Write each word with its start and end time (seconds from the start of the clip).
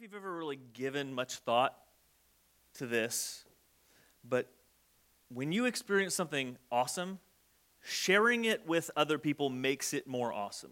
if 0.00 0.04
you've 0.04 0.14
ever 0.14 0.34
really 0.34 0.58
given 0.72 1.12
much 1.12 1.34
thought 1.34 1.76
to 2.72 2.86
this, 2.86 3.44
but 4.26 4.50
when 5.28 5.52
you 5.52 5.66
experience 5.66 6.14
something 6.14 6.56
awesome, 6.72 7.18
sharing 7.82 8.46
it 8.46 8.66
with 8.66 8.90
other 8.96 9.18
people 9.18 9.50
makes 9.50 9.92
it 9.92 10.06
more 10.06 10.32
awesome. 10.32 10.70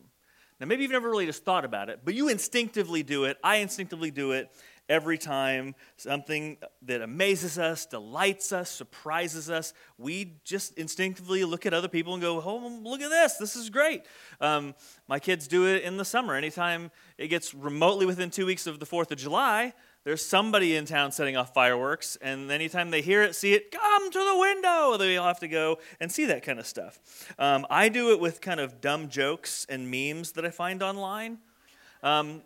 Now, 0.58 0.66
maybe 0.66 0.80
you've 0.80 0.92
never 0.92 1.10
really 1.10 1.26
just 1.26 1.44
thought 1.44 1.66
about 1.66 1.90
it, 1.90 2.00
but 2.06 2.14
you 2.14 2.30
instinctively 2.30 3.02
do 3.02 3.24
it. 3.24 3.36
I 3.44 3.56
instinctively 3.56 4.10
do 4.10 4.32
it 4.32 4.50
every 4.88 5.18
time 5.18 5.74
something 5.96 6.56
that 6.82 7.02
amazes 7.02 7.58
us, 7.58 7.86
delights 7.86 8.52
us, 8.52 8.70
surprises 8.70 9.50
us. 9.50 9.72
We 9.98 10.36
just 10.44 10.74
instinctively 10.78 11.44
look 11.44 11.66
at 11.66 11.74
other 11.74 11.88
people 11.88 12.14
and 12.14 12.22
go, 12.22 12.40
Oh, 12.40 12.80
look 12.82 13.00
at 13.00 13.10
this. 13.10 13.34
This 13.34 13.56
is 13.56 13.70
great. 13.70 14.02
Um, 14.40 14.74
my 15.06 15.18
kids 15.18 15.48
do 15.48 15.66
it 15.66 15.82
in 15.82 15.96
the 15.96 16.04
summer. 16.04 16.34
Anytime 16.34 16.90
it 17.16 17.28
gets 17.28 17.54
remotely 17.54 18.06
within 18.06 18.30
two 18.30 18.46
weeks 18.46 18.66
of 18.66 18.80
the 18.80 18.86
4th 18.86 19.10
of 19.10 19.18
July, 19.18 19.72
there's 20.04 20.24
somebody 20.24 20.76
in 20.76 20.86
town 20.86 21.12
setting 21.12 21.36
off 21.36 21.52
fireworks, 21.52 22.16
and 22.22 22.50
anytime 22.50 22.90
they 22.90 23.02
hear 23.02 23.22
it, 23.22 23.34
see 23.34 23.52
it, 23.52 23.70
come 23.70 24.10
to 24.10 24.18
the 24.18 24.38
window, 24.38 24.96
they'll 24.96 25.24
have 25.24 25.40
to 25.40 25.48
go 25.48 25.80
and 26.00 26.10
see 26.10 26.24
that 26.26 26.42
kind 26.42 26.58
of 26.58 26.66
stuff. 26.66 26.98
Um, 27.38 27.66
I 27.68 27.90
do 27.90 28.12
it 28.12 28.20
with 28.20 28.40
kind 28.40 28.58
of 28.58 28.80
dumb 28.80 29.08
jokes 29.10 29.66
and 29.68 29.90
memes 29.90 30.32
that 30.32 30.46
I 30.46 30.50
find 30.50 30.82
online. 30.82 31.38
Um, 32.02 32.42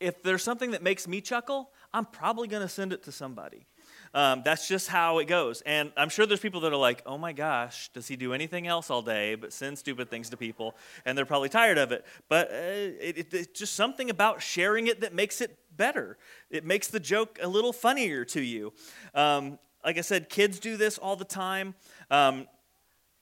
if 0.00 0.22
there's 0.22 0.42
something 0.42 0.72
that 0.72 0.82
makes 0.82 1.06
me 1.06 1.20
chuckle, 1.20 1.70
I'm 1.92 2.06
probably 2.06 2.48
going 2.48 2.62
to 2.62 2.68
send 2.68 2.92
it 2.92 3.02
to 3.04 3.12
somebody. 3.12 3.66
Um, 4.12 4.42
that's 4.44 4.66
just 4.66 4.88
how 4.88 5.18
it 5.18 5.26
goes. 5.26 5.60
And 5.60 5.92
I'm 5.96 6.08
sure 6.08 6.26
there's 6.26 6.40
people 6.40 6.62
that 6.62 6.72
are 6.72 6.76
like, 6.76 7.02
oh 7.06 7.16
my 7.16 7.32
gosh, 7.32 7.90
does 7.92 8.08
he 8.08 8.16
do 8.16 8.32
anything 8.32 8.66
else 8.66 8.90
all 8.90 9.02
day 9.02 9.36
but 9.36 9.52
send 9.52 9.78
stupid 9.78 10.10
things 10.10 10.30
to 10.30 10.36
people? 10.36 10.74
And 11.04 11.16
they're 11.16 11.26
probably 11.26 11.48
tired 11.48 11.78
of 11.78 11.92
it. 11.92 12.04
But 12.28 12.50
uh, 12.50 12.54
it, 12.54 13.18
it, 13.18 13.34
it's 13.34 13.58
just 13.58 13.74
something 13.74 14.10
about 14.10 14.42
sharing 14.42 14.88
it 14.88 15.02
that 15.02 15.14
makes 15.14 15.40
it 15.40 15.56
better. 15.76 16.18
It 16.50 16.64
makes 16.64 16.88
the 16.88 16.98
joke 16.98 17.38
a 17.40 17.46
little 17.46 17.72
funnier 17.72 18.24
to 18.26 18.40
you. 18.40 18.72
Um, 19.14 19.58
like 19.84 19.96
I 19.96 20.02
said, 20.02 20.28
kids 20.28 20.58
do 20.58 20.76
this 20.76 20.98
all 20.98 21.14
the 21.14 21.24
time. 21.24 21.74
Um, 22.10 22.48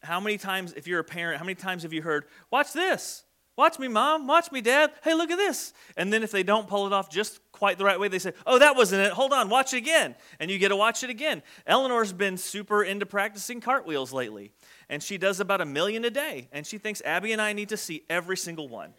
how 0.02 0.20
many 0.20 0.38
times, 0.38 0.72
if 0.74 0.86
you're 0.86 1.00
a 1.00 1.04
parent, 1.04 1.38
how 1.38 1.44
many 1.44 1.54
times 1.54 1.82
have 1.82 1.92
you 1.92 2.02
heard, 2.02 2.24
watch 2.50 2.72
this? 2.72 3.24
Watch 3.58 3.80
me, 3.80 3.88
mom. 3.88 4.28
Watch 4.28 4.52
me, 4.52 4.60
dad. 4.60 4.92
Hey, 5.02 5.14
look 5.14 5.32
at 5.32 5.36
this. 5.36 5.72
And 5.96 6.12
then 6.12 6.22
if 6.22 6.30
they 6.30 6.44
don't 6.44 6.68
pull 6.68 6.86
it 6.86 6.92
off 6.92 7.10
just 7.10 7.40
quite 7.50 7.76
the 7.76 7.84
right 7.84 7.98
way, 7.98 8.06
they 8.06 8.20
say, 8.20 8.32
oh, 8.46 8.60
that 8.60 8.76
wasn't 8.76 9.02
it. 9.02 9.10
Hold 9.10 9.32
on, 9.32 9.48
watch 9.48 9.74
it 9.74 9.78
again. 9.78 10.14
And 10.38 10.48
you 10.48 10.60
get 10.60 10.68
to 10.68 10.76
watch 10.76 11.02
it 11.02 11.10
again. 11.10 11.42
Eleanor's 11.66 12.12
been 12.12 12.36
super 12.36 12.84
into 12.84 13.04
practicing 13.04 13.60
cartwheels 13.60 14.12
lately. 14.12 14.52
And 14.88 15.02
she 15.02 15.18
does 15.18 15.40
about 15.40 15.60
a 15.60 15.66
million 15.66 16.04
a 16.04 16.10
day. 16.10 16.48
And 16.52 16.64
she 16.64 16.78
thinks 16.78 17.02
Abby 17.04 17.32
and 17.32 17.42
I 17.42 17.52
need 17.52 17.70
to 17.70 17.76
see 17.76 18.04
every 18.08 18.36
single 18.36 18.68
one. 18.68 18.94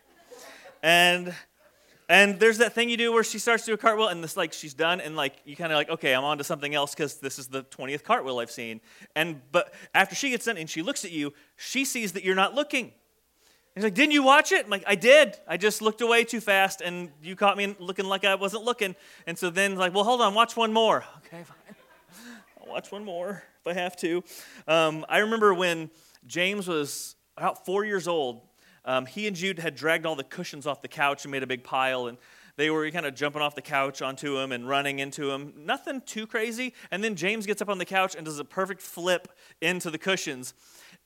And 0.84 1.34
and 2.10 2.38
there's 2.38 2.58
that 2.58 2.73
thing 2.73 2.90
you 2.90 2.98
do 2.98 3.14
where 3.14 3.23
she 3.23 3.40
starts 3.40 3.64
to 3.64 3.72
do 3.72 3.76
a 3.76 3.78
cartwheel 3.78 4.08
and 4.10 4.22
this 4.22 4.36
like 4.36 4.52
she's 4.52 4.73
done 4.73 5.00
and 5.00 5.16
like 5.16 5.36
you 5.46 5.56
kind 5.56 5.72
of 5.72 5.78
like 5.78 5.90
okay 5.90 6.14
I'm 6.14 6.23
on 6.26 6.38
to 6.40 6.44
something 6.44 6.73
else 6.73 6.94
because 6.96 7.20
this 7.20 7.38
is 7.38 7.48
the 7.48 7.64
20th 7.66 8.04
cartwheel 8.04 8.40
I've 8.40 8.50
seen 8.50 8.82
and 9.16 9.42
but 9.52 9.73
after 9.94 10.16
she 10.16 10.32
gets 10.32 10.46
done 10.46 10.58
and 10.58 10.68
she 10.68 10.82
looks 10.82 11.06
at 11.06 11.12
you 11.12 11.34
she 11.56 11.86
sees 11.86 12.14
that 12.14 12.23
you're 12.23 12.36
not 12.36 12.56
looking 12.56 12.94
He's 13.80 13.86
like, 13.86 13.94
Didn't 13.94 14.12
you 14.12 14.24
watch 14.24 14.52
it? 14.52 14.66
I'm 14.66 14.70
like, 14.70 14.84
I 14.86 14.96
did. 14.96 15.38
I 15.48 15.56
just 15.56 15.82
looked 15.82 16.02
away 16.02 16.26
too 16.26 16.42
fast 16.42 16.82
and 16.82 17.12
you 17.24 17.38
caught 17.38 17.56
me 17.56 17.78
looking 17.80 18.04
like 18.04 18.26
I 18.26 18.36
wasn't 18.36 18.66
looking. 18.66 18.94
And 19.26 19.38
so 19.38 19.50
then, 19.50 19.78
like, 19.78 19.94
well, 19.94 20.04
hold 20.04 20.20
on, 20.20 20.34
watch 20.34 20.58
one 20.58 20.74
more. 20.74 21.06
Okay, 21.20 21.44
fine. 21.44 21.76
I'll 22.60 22.74
watch 22.74 22.92
one 22.92 23.06
more 23.06 23.42
if 23.62 23.68
I 23.68 23.80
have 23.80 23.96
to. 23.98 24.22
Um, 24.68 25.06
I 25.08 25.20
remember 25.20 25.54
when 25.54 25.90
James 26.28 26.68
was 26.68 27.16
about 27.38 27.66
four 27.66 27.86
years 27.86 28.06
old, 28.06 28.42
um, 28.84 29.06
he 29.06 29.28
and 29.28 29.36
Jude 29.36 29.60
had 29.60 29.76
dragged 29.76 30.06
all 30.06 30.18
the 30.18 30.26
cushions 30.26 30.68
off 30.68 30.82
the 30.82 30.90
couch 30.90 31.24
and 31.24 31.32
made 31.32 31.44
a 31.44 31.48
big 31.48 31.64
pile. 31.64 32.08
And 32.08 32.18
they 32.58 32.70
were 32.70 32.92
kind 32.92 33.06
of 33.06 33.16
jumping 33.16 33.42
off 33.42 33.56
the 33.56 33.62
couch 33.62 34.02
onto 34.02 34.38
him 34.40 34.52
and 34.52 34.68
running 34.68 35.00
into 35.00 35.32
him. 35.32 35.54
Nothing 35.56 36.02
too 36.02 36.28
crazy. 36.28 36.74
And 36.92 37.02
then 37.02 37.16
James 37.16 37.46
gets 37.46 37.62
up 37.62 37.70
on 37.70 37.78
the 37.78 37.86
couch 37.86 38.14
and 38.14 38.26
does 38.26 38.39
a 38.39 38.45
perfect 38.45 38.82
flip 38.82 39.30
into 39.62 39.89
the 39.89 39.98
cushions. 39.98 40.54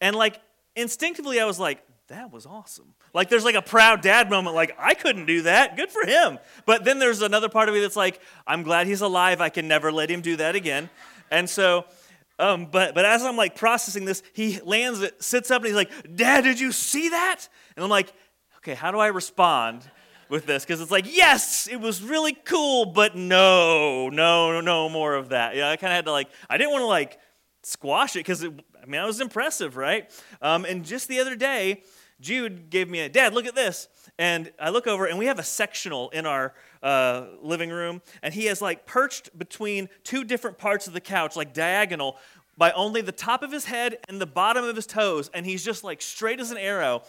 And 0.01 0.15
like 0.15 0.41
instinctively, 0.75 1.39
I 1.39 1.45
was 1.45 1.59
like, 1.59 1.83
that 2.07 2.31
was 2.31 2.45
awesome. 2.45 2.93
Like 3.13 3.29
there's 3.29 3.45
like 3.45 3.55
a 3.55 3.61
proud 3.61 4.01
dad 4.01 4.29
moment, 4.29 4.55
like, 4.55 4.75
I 4.77 4.93
couldn't 4.93 5.25
do 5.25 5.43
that. 5.43 5.77
Good 5.77 5.89
for 5.89 6.05
him. 6.05 6.39
But 6.65 6.83
then 6.83 6.99
there's 6.99 7.21
another 7.21 7.49
part 7.49 7.69
of 7.69 7.75
me 7.75 7.81
that's 7.81 7.95
like, 7.95 8.19
I'm 8.45 8.63
glad 8.63 8.87
he's 8.87 9.01
alive. 9.01 9.41
I 9.41 9.49
can 9.49 9.67
never 9.67 9.91
let 9.91 10.09
him 10.09 10.21
do 10.21 10.35
that 10.37 10.55
again. 10.55 10.89
And 11.31 11.49
so, 11.49 11.85
um, 12.39 12.67
but 12.71 12.93
but 12.93 13.05
as 13.05 13.23
I'm 13.23 13.37
like 13.37 13.55
processing 13.55 14.05
this, 14.05 14.21
he 14.33 14.59
lands 14.61 15.01
it, 15.01 15.23
sits 15.23 15.51
up, 15.51 15.61
and 15.61 15.67
he's 15.67 15.75
like, 15.75 15.91
Dad, 16.15 16.43
did 16.43 16.59
you 16.59 16.71
see 16.71 17.09
that? 17.09 17.47
And 17.75 17.83
I'm 17.83 17.89
like, 17.89 18.11
okay, 18.57 18.73
how 18.73 18.91
do 18.91 18.99
I 18.99 19.07
respond? 19.07 19.83
with 20.29 20.45
this 20.47 20.65
because 20.65 20.81
it's 20.81 20.89
like, 20.89 21.05
yes, 21.15 21.67
it 21.71 21.79
was 21.79 22.01
really 22.01 22.33
cool, 22.33 22.85
but 22.85 23.15
no, 23.15 24.09
no, 24.09 24.61
no 24.61 24.89
more 24.89 25.13
of 25.13 25.29
that. 25.29 25.55
Yeah, 25.55 25.69
I 25.69 25.75
kind 25.77 25.91
of 25.91 25.95
had 25.95 26.05
to 26.05 26.11
like, 26.11 26.27
I 26.49 26.57
didn't 26.57 26.71
want 26.71 26.81
to 26.81 26.87
like 26.87 27.19
squash 27.61 28.15
it 28.15 28.19
because 28.19 28.43
I 28.83 28.85
mean, 28.85 28.99
that 28.99 29.07
was 29.07 29.21
impressive, 29.21 29.77
right? 29.77 30.11
Um, 30.41 30.65
and 30.65 30.83
just 30.83 31.07
the 31.07 31.21
other 31.21 31.37
day, 31.37 31.83
Jude 32.19 32.69
gave 32.69 32.89
me 32.89 32.99
a, 32.99 33.09
Dad, 33.09 33.33
look 33.33 33.45
at 33.45 33.55
this. 33.55 33.87
And 34.19 34.51
I 34.59 34.69
look 34.69 34.87
over, 34.87 35.05
and 35.05 35.17
we 35.17 35.27
have 35.27 35.39
a 35.39 35.43
sectional 35.43 36.09
in 36.09 36.25
our 36.25 36.53
uh, 36.83 37.27
living 37.41 37.69
room, 37.69 38.01
and 38.21 38.33
he 38.33 38.45
has 38.45 38.61
like 38.61 38.85
perched 38.85 39.37
between 39.37 39.87
two 40.03 40.25
different 40.25 40.57
parts 40.57 40.85
of 40.85 40.93
the 40.93 41.01
couch, 41.01 41.35
like 41.37 41.53
diagonal, 41.53 42.17
by 42.57 42.71
only 42.71 43.01
the 43.01 43.13
top 43.13 43.41
of 43.41 43.51
his 43.51 43.65
head 43.65 43.97
and 44.09 44.21
the 44.21 44.25
bottom 44.25 44.65
of 44.65 44.75
his 44.75 44.85
toes, 44.85 45.31
and 45.33 45.45
he's 45.45 45.63
just 45.63 45.83
like 45.83 46.01
straight 46.01 46.39
as 46.39 46.51
an 46.51 46.57
arrow. 46.57 47.03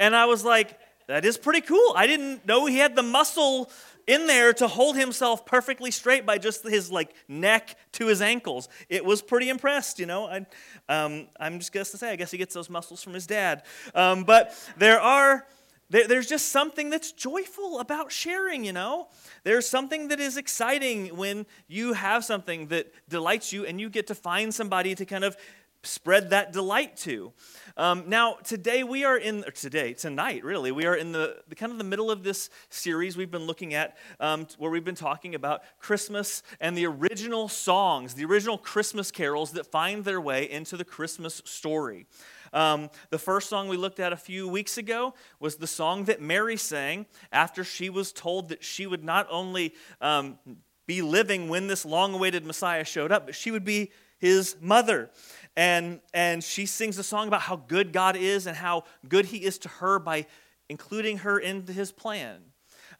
And 0.00 0.14
I 0.14 0.26
was 0.26 0.44
like, 0.44 0.78
that 1.08 1.24
is 1.24 1.36
pretty 1.36 1.60
cool. 1.60 1.92
I 1.94 2.06
didn't 2.06 2.46
know 2.46 2.66
he 2.66 2.78
had 2.78 2.96
the 2.96 3.02
muscle 3.02 3.70
in 4.06 4.26
there 4.26 4.52
to 4.54 4.68
hold 4.68 4.96
himself 4.96 5.44
perfectly 5.44 5.90
straight 5.90 6.24
by 6.24 6.38
just 6.38 6.66
his 6.66 6.90
like 6.90 7.14
neck 7.28 7.76
to 7.92 8.06
his 8.06 8.22
ankles. 8.22 8.68
It 8.88 9.04
was 9.04 9.22
pretty 9.22 9.48
impressed, 9.48 9.98
you 9.98 10.06
know. 10.06 10.26
I, 10.26 10.46
um, 10.88 11.28
I'm 11.38 11.58
just 11.58 11.72
to 11.72 11.84
say, 11.84 12.10
I 12.10 12.16
guess 12.16 12.30
he 12.30 12.38
gets 12.38 12.54
those 12.54 12.70
muscles 12.70 13.02
from 13.02 13.14
his 13.14 13.26
dad. 13.26 13.64
Um, 13.94 14.24
but 14.24 14.54
there 14.76 15.00
are. 15.00 15.46
There, 15.88 16.08
there's 16.08 16.26
just 16.26 16.48
something 16.48 16.90
that's 16.90 17.12
joyful 17.12 17.78
about 17.78 18.10
sharing, 18.10 18.64
you 18.64 18.72
know? 18.72 19.06
There's 19.44 19.68
something 19.68 20.08
that 20.08 20.18
is 20.18 20.36
exciting 20.36 21.16
when 21.16 21.46
you 21.68 21.92
have 21.92 22.24
something 22.24 22.66
that 22.68 22.92
delights 23.08 23.52
you 23.52 23.64
and 23.64 23.80
you 23.80 23.88
get 23.88 24.08
to 24.08 24.16
find 24.16 24.52
somebody 24.52 24.96
to 24.96 25.06
kind 25.06 25.22
of 25.22 25.36
spread 25.86 26.30
that 26.30 26.52
delight 26.52 26.96
to. 26.98 27.32
Um, 27.76 28.04
now, 28.06 28.34
today 28.44 28.84
we 28.84 29.04
are 29.04 29.16
in, 29.16 29.44
today, 29.54 29.92
tonight 29.92 30.44
really, 30.44 30.72
we 30.72 30.86
are 30.86 30.94
in 30.94 31.12
the, 31.12 31.42
the, 31.48 31.54
kind 31.54 31.72
of 31.72 31.78
the 31.78 31.84
middle 31.84 32.10
of 32.10 32.22
this 32.22 32.50
series 32.70 33.16
we've 33.16 33.30
been 33.30 33.46
looking 33.46 33.74
at 33.74 33.96
um, 34.20 34.46
where 34.58 34.70
we've 34.70 34.84
been 34.84 34.94
talking 34.94 35.34
about 35.34 35.62
Christmas 35.78 36.42
and 36.60 36.76
the 36.76 36.86
original 36.86 37.48
songs, 37.48 38.14
the 38.14 38.24
original 38.24 38.58
Christmas 38.58 39.10
carols 39.10 39.52
that 39.52 39.66
find 39.66 40.04
their 40.04 40.20
way 40.20 40.50
into 40.50 40.76
the 40.76 40.84
Christmas 40.84 41.42
story. 41.44 42.06
Um, 42.52 42.90
the 43.10 43.18
first 43.18 43.48
song 43.48 43.68
we 43.68 43.76
looked 43.76 44.00
at 44.00 44.12
a 44.12 44.16
few 44.16 44.48
weeks 44.48 44.78
ago 44.78 45.14
was 45.40 45.56
the 45.56 45.66
song 45.66 46.04
that 46.04 46.20
Mary 46.20 46.56
sang 46.56 47.06
after 47.32 47.64
she 47.64 47.90
was 47.90 48.12
told 48.12 48.48
that 48.48 48.64
she 48.64 48.86
would 48.86 49.04
not 49.04 49.26
only 49.30 49.74
um, 50.00 50.38
be 50.86 51.02
living 51.02 51.48
when 51.48 51.66
this 51.66 51.84
long 51.84 52.14
awaited 52.14 52.46
Messiah 52.46 52.84
showed 52.84 53.12
up, 53.12 53.26
but 53.26 53.34
she 53.34 53.50
would 53.50 53.64
be 53.64 53.90
his 54.18 54.56
mother 54.60 55.10
and, 55.56 56.00
and 56.12 56.44
she 56.44 56.66
sings 56.66 56.98
a 56.98 57.02
song 57.02 57.28
about 57.28 57.40
how 57.40 57.56
good 57.56 57.92
God 57.92 58.14
is 58.16 58.46
and 58.46 58.56
how 58.56 58.84
good 59.08 59.26
He 59.26 59.38
is 59.38 59.58
to 59.58 59.68
her 59.68 59.98
by 59.98 60.26
including 60.68 61.18
her 61.18 61.38
into 61.38 61.72
His 61.72 61.90
plan. 61.90 62.40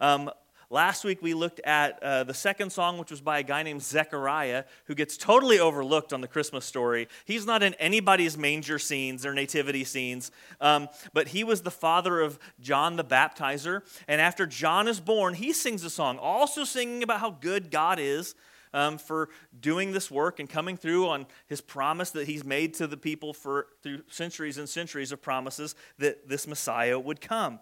Um, 0.00 0.31
last 0.71 1.05
week 1.05 1.21
we 1.21 1.34
looked 1.34 1.60
at 1.60 2.03
uh, 2.03 2.25
the 2.25 2.32
second 2.32 2.71
song, 2.71 2.97
which 2.97 3.10
was 3.10 3.21
by 3.21 3.41
a 3.41 3.43
guy 3.43 3.62
named 3.62 3.82
Zechariah, 3.82 4.65
who 4.87 4.94
gets 4.94 5.19
totally 5.19 5.60
overlooked 5.60 6.15
on 6.15 6.22
the 6.22 6.28
Christmas 6.28 6.65
story. 6.65 7.09
He's 7.26 7.44
not 7.44 7.62
in 7.62 7.75
anybody's 7.75 8.38
manger 8.38 8.78
scenes 8.78 9.26
or 9.26 9.34
nativity 9.34 9.84
scenes, 9.84 10.31
um, 10.59 10.88
but 11.12 11.28
he 11.28 11.44
was 11.44 11.60
the 11.60 11.71
father 11.71 12.22
of 12.22 12.38
John 12.59 12.97
the 12.97 13.05
Baptizer. 13.05 13.82
And 14.09 14.19
after 14.19 14.47
John 14.47 14.88
is 14.88 14.99
born, 14.99 15.35
he 15.35 15.52
sings 15.52 15.85
a 15.85 15.90
song, 15.90 16.17
also 16.17 16.64
singing 16.64 17.02
about 17.02 17.20
how 17.20 17.32
good 17.32 17.70
God 17.70 17.99
is 18.00 18.35
um, 18.76 18.99
for 18.99 19.31
doing 19.58 19.93
this 19.93 20.11
work 20.11 20.38
and 20.38 20.49
coming 20.49 20.76
through 20.76 21.08
on 21.08 21.26
his 21.46 21.62
promise 21.62 22.11
that 22.11 22.28
he's 22.28 22.44
made 22.44 22.75
to 22.75 22.87
the 22.87 22.96
people 22.96 23.32
for 23.32 23.69
through 23.82 24.02
centuries 24.08 24.58
and 24.58 24.69
centuries 24.69 25.12
of 25.12 25.23
promises 25.23 25.75
that 25.99 26.28
this 26.28 26.46
Messiah 26.46 26.99
would 26.99 27.20
come. 27.20 27.58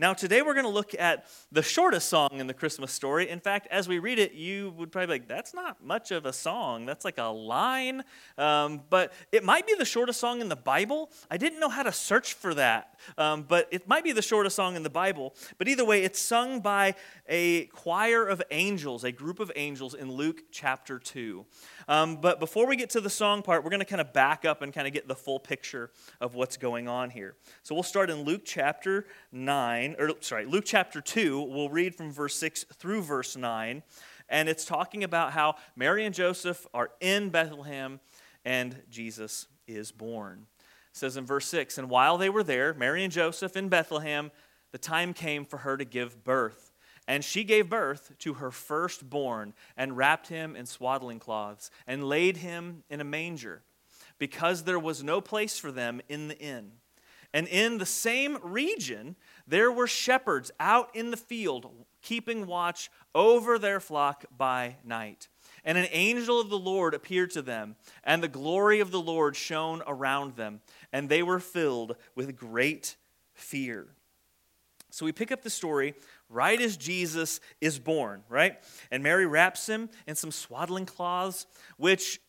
Now, 0.00 0.12
today 0.12 0.42
we're 0.42 0.54
going 0.54 0.66
to 0.66 0.72
look 0.72 0.92
at 0.98 1.26
the 1.52 1.62
shortest 1.62 2.08
song 2.08 2.30
in 2.32 2.48
the 2.48 2.54
Christmas 2.54 2.90
story. 2.92 3.28
In 3.28 3.38
fact, 3.38 3.68
as 3.70 3.86
we 3.86 4.00
read 4.00 4.18
it, 4.18 4.32
you 4.32 4.74
would 4.76 4.90
probably 4.90 5.06
be 5.06 5.12
like, 5.20 5.28
that's 5.28 5.54
not 5.54 5.84
much 5.84 6.10
of 6.10 6.26
a 6.26 6.32
song. 6.32 6.84
That's 6.84 7.04
like 7.04 7.18
a 7.18 7.24
line. 7.24 8.02
Um, 8.36 8.82
but 8.90 9.12
it 9.30 9.44
might 9.44 9.68
be 9.68 9.74
the 9.74 9.84
shortest 9.84 10.18
song 10.18 10.40
in 10.40 10.48
the 10.48 10.56
Bible. 10.56 11.10
I 11.30 11.36
didn't 11.36 11.60
know 11.60 11.68
how 11.68 11.84
to 11.84 11.92
search 11.92 12.34
for 12.34 12.54
that, 12.54 12.98
um, 13.16 13.44
but 13.44 13.68
it 13.70 13.86
might 13.86 14.02
be 14.02 14.10
the 14.10 14.22
shortest 14.22 14.56
song 14.56 14.74
in 14.74 14.82
the 14.82 14.90
Bible. 14.90 15.34
But 15.58 15.68
either 15.68 15.84
way, 15.84 16.02
it's 16.02 16.18
sung 16.18 16.58
by 16.60 16.96
a 17.28 17.66
choir 17.66 18.26
of 18.26 18.42
angels, 18.50 19.04
a 19.04 19.12
group 19.12 19.38
of 19.38 19.52
angels 19.54 19.94
in 19.94 20.10
Luke 20.10 20.42
chapter 20.50 20.98
2. 20.98 21.46
Um, 21.88 22.16
but 22.16 22.40
before 22.40 22.66
we 22.66 22.76
get 22.76 22.90
to 22.90 23.00
the 23.00 23.10
song 23.10 23.42
part, 23.42 23.64
we're 23.64 23.70
going 23.70 23.80
to 23.80 23.86
kind 23.86 24.00
of 24.00 24.12
back 24.12 24.44
up 24.44 24.62
and 24.62 24.72
kind 24.72 24.86
of 24.86 24.92
get 24.92 25.08
the 25.08 25.14
full 25.14 25.38
picture 25.38 25.90
of 26.20 26.34
what's 26.34 26.56
going 26.56 26.88
on 26.88 27.10
here. 27.10 27.34
So 27.62 27.74
we'll 27.74 27.82
start 27.82 28.10
in 28.10 28.22
Luke 28.22 28.42
chapter 28.44 29.06
9 29.32 29.54
9, 29.54 29.96
or 29.98 30.10
sorry, 30.20 30.46
Luke 30.46 30.64
chapter 30.66 31.00
2, 31.00 31.42
we'll 31.42 31.68
read 31.68 31.94
from 31.94 32.10
verse 32.10 32.36
6 32.36 32.64
through 32.74 33.02
verse 33.02 33.36
9. 33.36 33.82
And 34.28 34.48
it's 34.48 34.64
talking 34.64 35.04
about 35.04 35.32
how 35.32 35.56
Mary 35.76 36.04
and 36.04 36.14
Joseph 36.14 36.66
are 36.74 36.90
in 37.00 37.30
Bethlehem 37.30 38.00
and 38.44 38.82
Jesus 38.90 39.46
is 39.66 39.92
born. 39.92 40.46
It 40.90 40.96
says 40.96 41.16
in 41.16 41.24
verse 41.24 41.46
6 41.46 41.78
And 41.78 41.88
while 41.90 42.18
they 42.18 42.28
were 42.28 42.42
there, 42.42 42.74
Mary 42.74 43.04
and 43.04 43.12
Joseph 43.12 43.56
in 43.56 43.68
Bethlehem, 43.68 44.30
the 44.72 44.78
time 44.78 45.14
came 45.14 45.44
for 45.44 45.58
her 45.58 45.76
to 45.76 45.84
give 45.84 46.24
birth. 46.24 46.72
And 47.06 47.24
she 47.24 47.44
gave 47.44 47.68
birth 47.68 48.12
to 48.20 48.34
her 48.34 48.50
firstborn 48.50 49.52
and 49.76 49.96
wrapped 49.96 50.28
him 50.28 50.56
in 50.56 50.66
swaddling 50.66 51.18
cloths 51.18 51.70
and 51.86 52.08
laid 52.08 52.38
him 52.38 52.82
in 52.88 53.00
a 53.00 53.04
manger 53.04 53.62
because 54.18 54.64
there 54.64 54.78
was 54.78 55.02
no 55.02 55.20
place 55.20 55.58
for 55.58 55.70
them 55.70 56.00
in 56.08 56.28
the 56.28 56.38
inn. 56.38 56.72
And 57.34 57.48
in 57.48 57.78
the 57.78 57.86
same 57.86 58.38
region, 58.42 59.16
there 59.46 59.70
were 59.70 59.88
shepherds 59.88 60.52
out 60.60 60.94
in 60.94 61.10
the 61.10 61.16
field 61.16 61.68
keeping 62.00 62.46
watch 62.46 62.90
over 63.14 63.58
their 63.58 63.80
flock 63.80 64.24
by 64.36 64.76
night. 64.84 65.28
And 65.64 65.76
an 65.76 65.88
angel 65.90 66.40
of 66.40 66.48
the 66.48 66.58
Lord 66.58 66.94
appeared 66.94 67.30
to 67.32 67.42
them, 67.42 67.76
and 68.04 68.22
the 68.22 68.28
glory 68.28 68.78
of 68.80 68.92
the 68.92 69.00
Lord 69.00 69.34
shone 69.34 69.82
around 69.86 70.36
them, 70.36 70.60
and 70.92 71.08
they 71.08 71.22
were 71.22 71.40
filled 71.40 71.96
with 72.14 72.36
great 72.36 72.96
fear. 73.32 73.88
So 74.90 75.04
we 75.04 75.12
pick 75.12 75.32
up 75.32 75.42
the 75.42 75.50
story 75.50 75.94
right 76.28 76.60
as 76.60 76.76
Jesus 76.76 77.40
is 77.60 77.78
born, 77.78 78.22
right? 78.28 78.56
And 78.90 79.02
Mary 79.02 79.26
wraps 79.26 79.68
him 79.68 79.88
in 80.06 80.14
some 80.14 80.30
swaddling 80.30 80.86
cloths, 80.86 81.46
which 81.76 82.20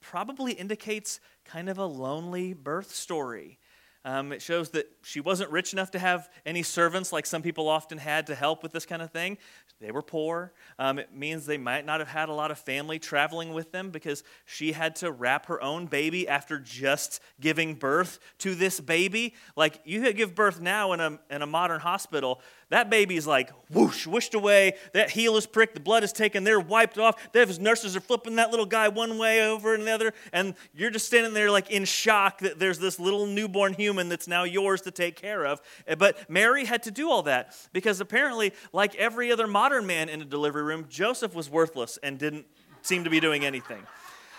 probably 0.00 0.52
indicates 0.52 1.20
kind 1.44 1.68
of 1.68 1.78
a 1.78 1.86
lonely 1.86 2.52
birth 2.52 2.94
story. 2.94 3.58
Um, 4.04 4.32
it 4.32 4.42
shows 4.42 4.70
that 4.70 4.86
she 5.02 5.20
wasn't 5.20 5.50
rich 5.50 5.72
enough 5.72 5.92
to 5.92 5.98
have 5.98 6.28
any 6.44 6.64
servants 6.64 7.12
like 7.12 7.24
some 7.24 7.40
people 7.40 7.68
often 7.68 7.98
had 7.98 8.26
to 8.26 8.34
help 8.34 8.64
with 8.64 8.72
this 8.72 8.84
kind 8.84 9.00
of 9.00 9.12
thing. 9.12 9.38
They 9.80 9.92
were 9.92 10.02
poor. 10.02 10.52
Um, 10.76 10.98
it 10.98 11.14
means 11.14 11.46
they 11.46 11.58
might 11.58 11.86
not 11.86 12.00
have 12.00 12.08
had 12.08 12.28
a 12.28 12.32
lot 12.32 12.50
of 12.50 12.58
family 12.58 12.98
traveling 12.98 13.52
with 13.52 13.70
them 13.70 13.90
because 13.90 14.24
she 14.44 14.72
had 14.72 14.96
to 14.96 15.12
wrap 15.12 15.46
her 15.46 15.62
own 15.62 15.86
baby 15.86 16.26
after 16.26 16.58
just 16.58 17.20
giving 17.40 17.74
birth 17.74 18.18
to 18.38 18.56
this 18.56 18.80
baby. 18.80 19.34
Like, 19.56 19.80
you 19.84 20.12
give 20.12 20.34
birth 20.34 20.60
now 20.60 20.92
in 20.94 21.00
a, 21.00 21.20
in 21.30 21.42
a 21.42 21.46
modern 21.46 21.80
hospital, 21.80 22.40
that 22.72 22.88
baby's 22.88 23.26
like 23.26 23.50
whoosh, 23.68 24.06
whooshed 24.06 24.34
away. 24.34 24.76
That 24.94 25.10
heel 25.10 25.36
is 25.36 25.46
pricked. 25.46 25.74
The 25.74 25.80
blood 25.80 26.04
is 26.04 26.12
taken. 26.12 26.42
They're 26.42 26.58
wiped 26.58 26.96
off. 26.96 27.32
Those 27.32 27.58
nurses 27.58 27.94
are 27.96 28.00
flipping 28.00 28.36
that 28.36 28.50
little 28.50 28.64
guy 28.64 28.88
one 28.88 29.18
way 29.18 29.46
over 29.46 29.74
and 29.74 29.86
the 29.86 29.90
other. 29.90 30.14
And 30.32 30.54
you're 30.74 30.90
just 30.90 31.06
standing 31.06 31.34
there 31.34 31.50
like 31.50 31.70
in 31.70 31.84
shock 31.84 32.38
that 32.38 32.58
there's 32.58 32.78
this 32.78 32.98
little 32.98 33.26
newborn 33.26 33.74
human 33.74 34.08
that's 34.08 34.26
now 34.26 34.44
yours 34.44 34.80
to 34.82 34.90
take 34.90 35.16
care 35.16 35.44
of. 35.44 35.60
But 35.98 36.30
Mary 36.30 36.64
had 36.64 36.82
to 36.84 36.90
do 36.90 37.10
all 37.10 37.22
that 37.24 37.54
because 37.74 38.00
apparently, 38.00 38.54
like 38.72 38.94
every 38.94 39.30
other 39.30 39.46
modern 39.46 39.86
man 39.86 40.08
in 40.08 40.22
a 40.22 40.24
delivery 40.24 40.62
room, 40.62 40.86
Joseph 40.88 41.34
was 41.34 41.50
worthless 41.50 41.98
and 42.02 42.18
didn't 42.18 42.46
seem 42.80 43.04
to 43.04 43.10
be 43.10 43.20
doing 43.20 43.44
anything. 43.44 43.82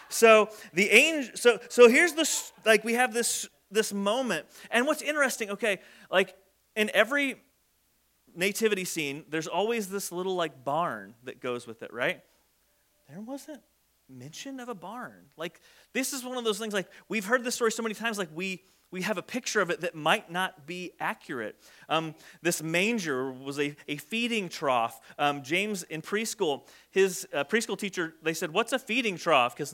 So 0.10 0.50
the 0.74 0.90
angel, 0.90 1.32
so 1.36 1.60
so 1.70 1.88
here's 1.88 2.14
this 2.14 2.52
like 2.66 2.84
we 2.84 2.94
have 2.94 3.14
this 3.14 3.48
this 3.70 3.94
moment. 3.94 4.48
And 4.72 4.88
what's 4.88 5.04
interesting, 5.04 5.52
okay, 5.52 5.80
like 6.10 6.36
in 6.76 6.90
every 6.96 7.36
nativity 8.36 8.86
scene, 8.86 9.26
there's 9.30 9.48
always 9.48 9.90
this 9.90 10.12
little 10.12 10.36
like 10.36 10.64
barn 10.64 11.16
that 11.24 11.40
goes 11.40 11.68
with 11.68 11.84
it, 11.84 11.94
right? 11.94 12.22
There 13.10 13.22
wasn't 13.22 13.62
mention 14.10 14.60
of 14.60 14.70
a 14.70 14.76
barn. 14.76 15.26
Like 15.38 15.60
this 15.94 16.14
is 16.14 16.24
one 16.24 16.38
of 16.38 16.44
those 16.44 16.60
things 16.60 16.74
like 16.74 16.88
we've 17.10 17.26
heard 17.26 17.44
this 17.44 17.56
story 17.56 17.72
so 17.72 17.84
many 17.84 17.96
times 17.96 18.18
like 18.18 18.30
we 18.34 18.64
we 18.94 19.02
have 19.02 19.18
a 19.18 19.24
picture 19.24 19.60
of 19.60 19.72
it 19.72 19.82
that 19.82 19.96
might 19.96 20.32
not 20.32 20.68
be 20.68 20.92
accurate. 21.00 21.56
Um, 21.90 22.14
this 22.44 22.62
manger 22.62 23.32
was 23.32 23.60
a, 23.60 23.76
a 23.88 23.98
feeding 23.98 24.50
trough. 24.50 25.02
Um, 25.18 25.42
James 25.42 25.82
in 25.82 26.04
preschool, 26.04 26.68
his 26.92 27.28
uh, 27.34 27.44
preschool 27.44 27.76
teacher, 27.76 28.14
they 28.22 28.36
said, 28.36 28.52
What's 28.52 28.72
a 28.72 28.78
feeding 28.78 29.18
trough? 29.18 29.56
Because 29.56 29.74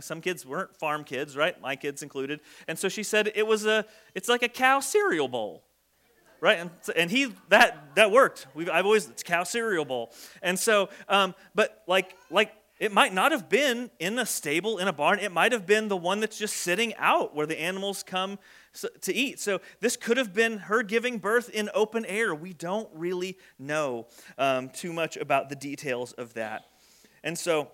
some 0.00 0.20
kids 0.20 0.44
weren't 0.44 0.74
farm 0.76 1.04
kids, 1.04 1.36
right? 1.36 1.58
My 1.60 1.76
kids 1.76 2.02
included. 2.02 2.40
And 2.66 2.76
so 2.76 2.88
she 2.88 3.04
said 3.04 3.30
it 3.36 3.46
was 3.46 3.64
a, 3.64 3.84
it's 4.16 4.28
like 4.28 4.42
a 4.42 4.48
cow 4.48 4.80
cereal 4.80 5.28
bowl 5.28 5.62
right? 6.40 6.58
And, 6.58 6.70
and 6.96 7.10
he 7.10 7.32
that 7.48 7.94
that 7.94 8.10
worked. 8.10 8.46
We've, 8.54 8.68
I've 8.68 8.84
always 8.84 9.08
it's 9.08 9.22
cow 9.22 9.44
cereal 9.44 9.84
bowl, 9.84 10.12
and 10.42 10.58
so 10.58 10.88
um, 11.08 11.34
but 11.54 11.82
like 11.86 12.16
like 12.30 12.52
it 12.78 12.92
might 12.92 13.12
not 13.12 13.32
have 13.32 13.48
been 13.48 13.90
in 13.98 14.18
a 14.18 14.26
stable 14.26 14.78
in 14.78 14.88
a 14.88 14.92
barn. 14.92 15.18
It 15.18 15.32
might 15.32 15.52
have 15.52 15.66
been 15.66 15.88
the 15.88 15.96
one 15.96 16.20
that's 16.20 16.38
just 16.38 16.56
sitting 16.56 16.94
out 16.96 17.34
where 17.34 17.46
the 17.46 17.60
animals 17.60 18.02
come 18.02 18.38
to 19.00 19.12
eat. 19.12 19.40
So 19.40 19.60
this 19.80 19.96
could 19.96 20.16
have 20.16 20.32
been 20.32 20.58
her 20.58 20.82
giving 20.82 21.18
birth 21.18 21.50
in 21.50 21.68
open 21.74 22.04
air. 22.04 22.34
We 22.34 22.52
don't 22.52 22.88
really 22.94 23.36
know 23.58 24.06
um, 24.36 24.68
too 24.68 24.92
much 24.92 25.16
about 25.16 25.48
the 25.48 25.56
details 25.56 26.12
of 26.12 26.34
that, 26.34 26.64
and 27.22 27.38
so. 27.38 27.70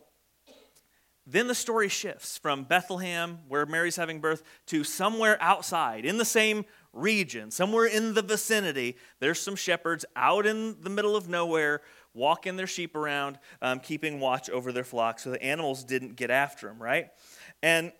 Then 1.26 1.46
the 1.46 1.54
story 1.54 1.88
shifts 1.88 2.36
from 2.36 2.64
Bethlehem, 2.64 3.38
where 3.48 3.64
Mary's 3.64 3.96
having 3.96 4.20
birth, 4.20 4.42
to 4.66 4.84
somewhere 4.84 5.38
outside 5.40 6.04
in 6.04 6.18
the 6.18 6.24
same 6.26 6.66
region, 6.94 7.50
somewhere 7.50 7.86
in 7.86 8.14
the 8.14 8.22
vicinity, 8.22 8.96
there's 9.20 9.40
some 9.40 9.56
shepherds 9.56 10.04
out 10.16 10.46
in 10.46 10.80
the 10.80 10.90
middle 10.90 11.16
of 11.16 11.28
nowhere 11.28 11.82
walking 12.14 12.56
their 12.56 12.66
sheep 12.66 12.94
around, 12.94 13.38
um, 13.60 13.80
keeping 13.80 14.20
watch 14.20 14.48
over 14.48 14.72
their 14.72 14.84
flock 14.84 15.18
so 15.18 15.30
the 15.30 15.42
animals 15.42 15.84
didn't 15.84 16.16
get 16.16 16.30
after 16.30 16.68
them, 16.68 16.80
right? 16.80 17.08
And, 17.62 17.92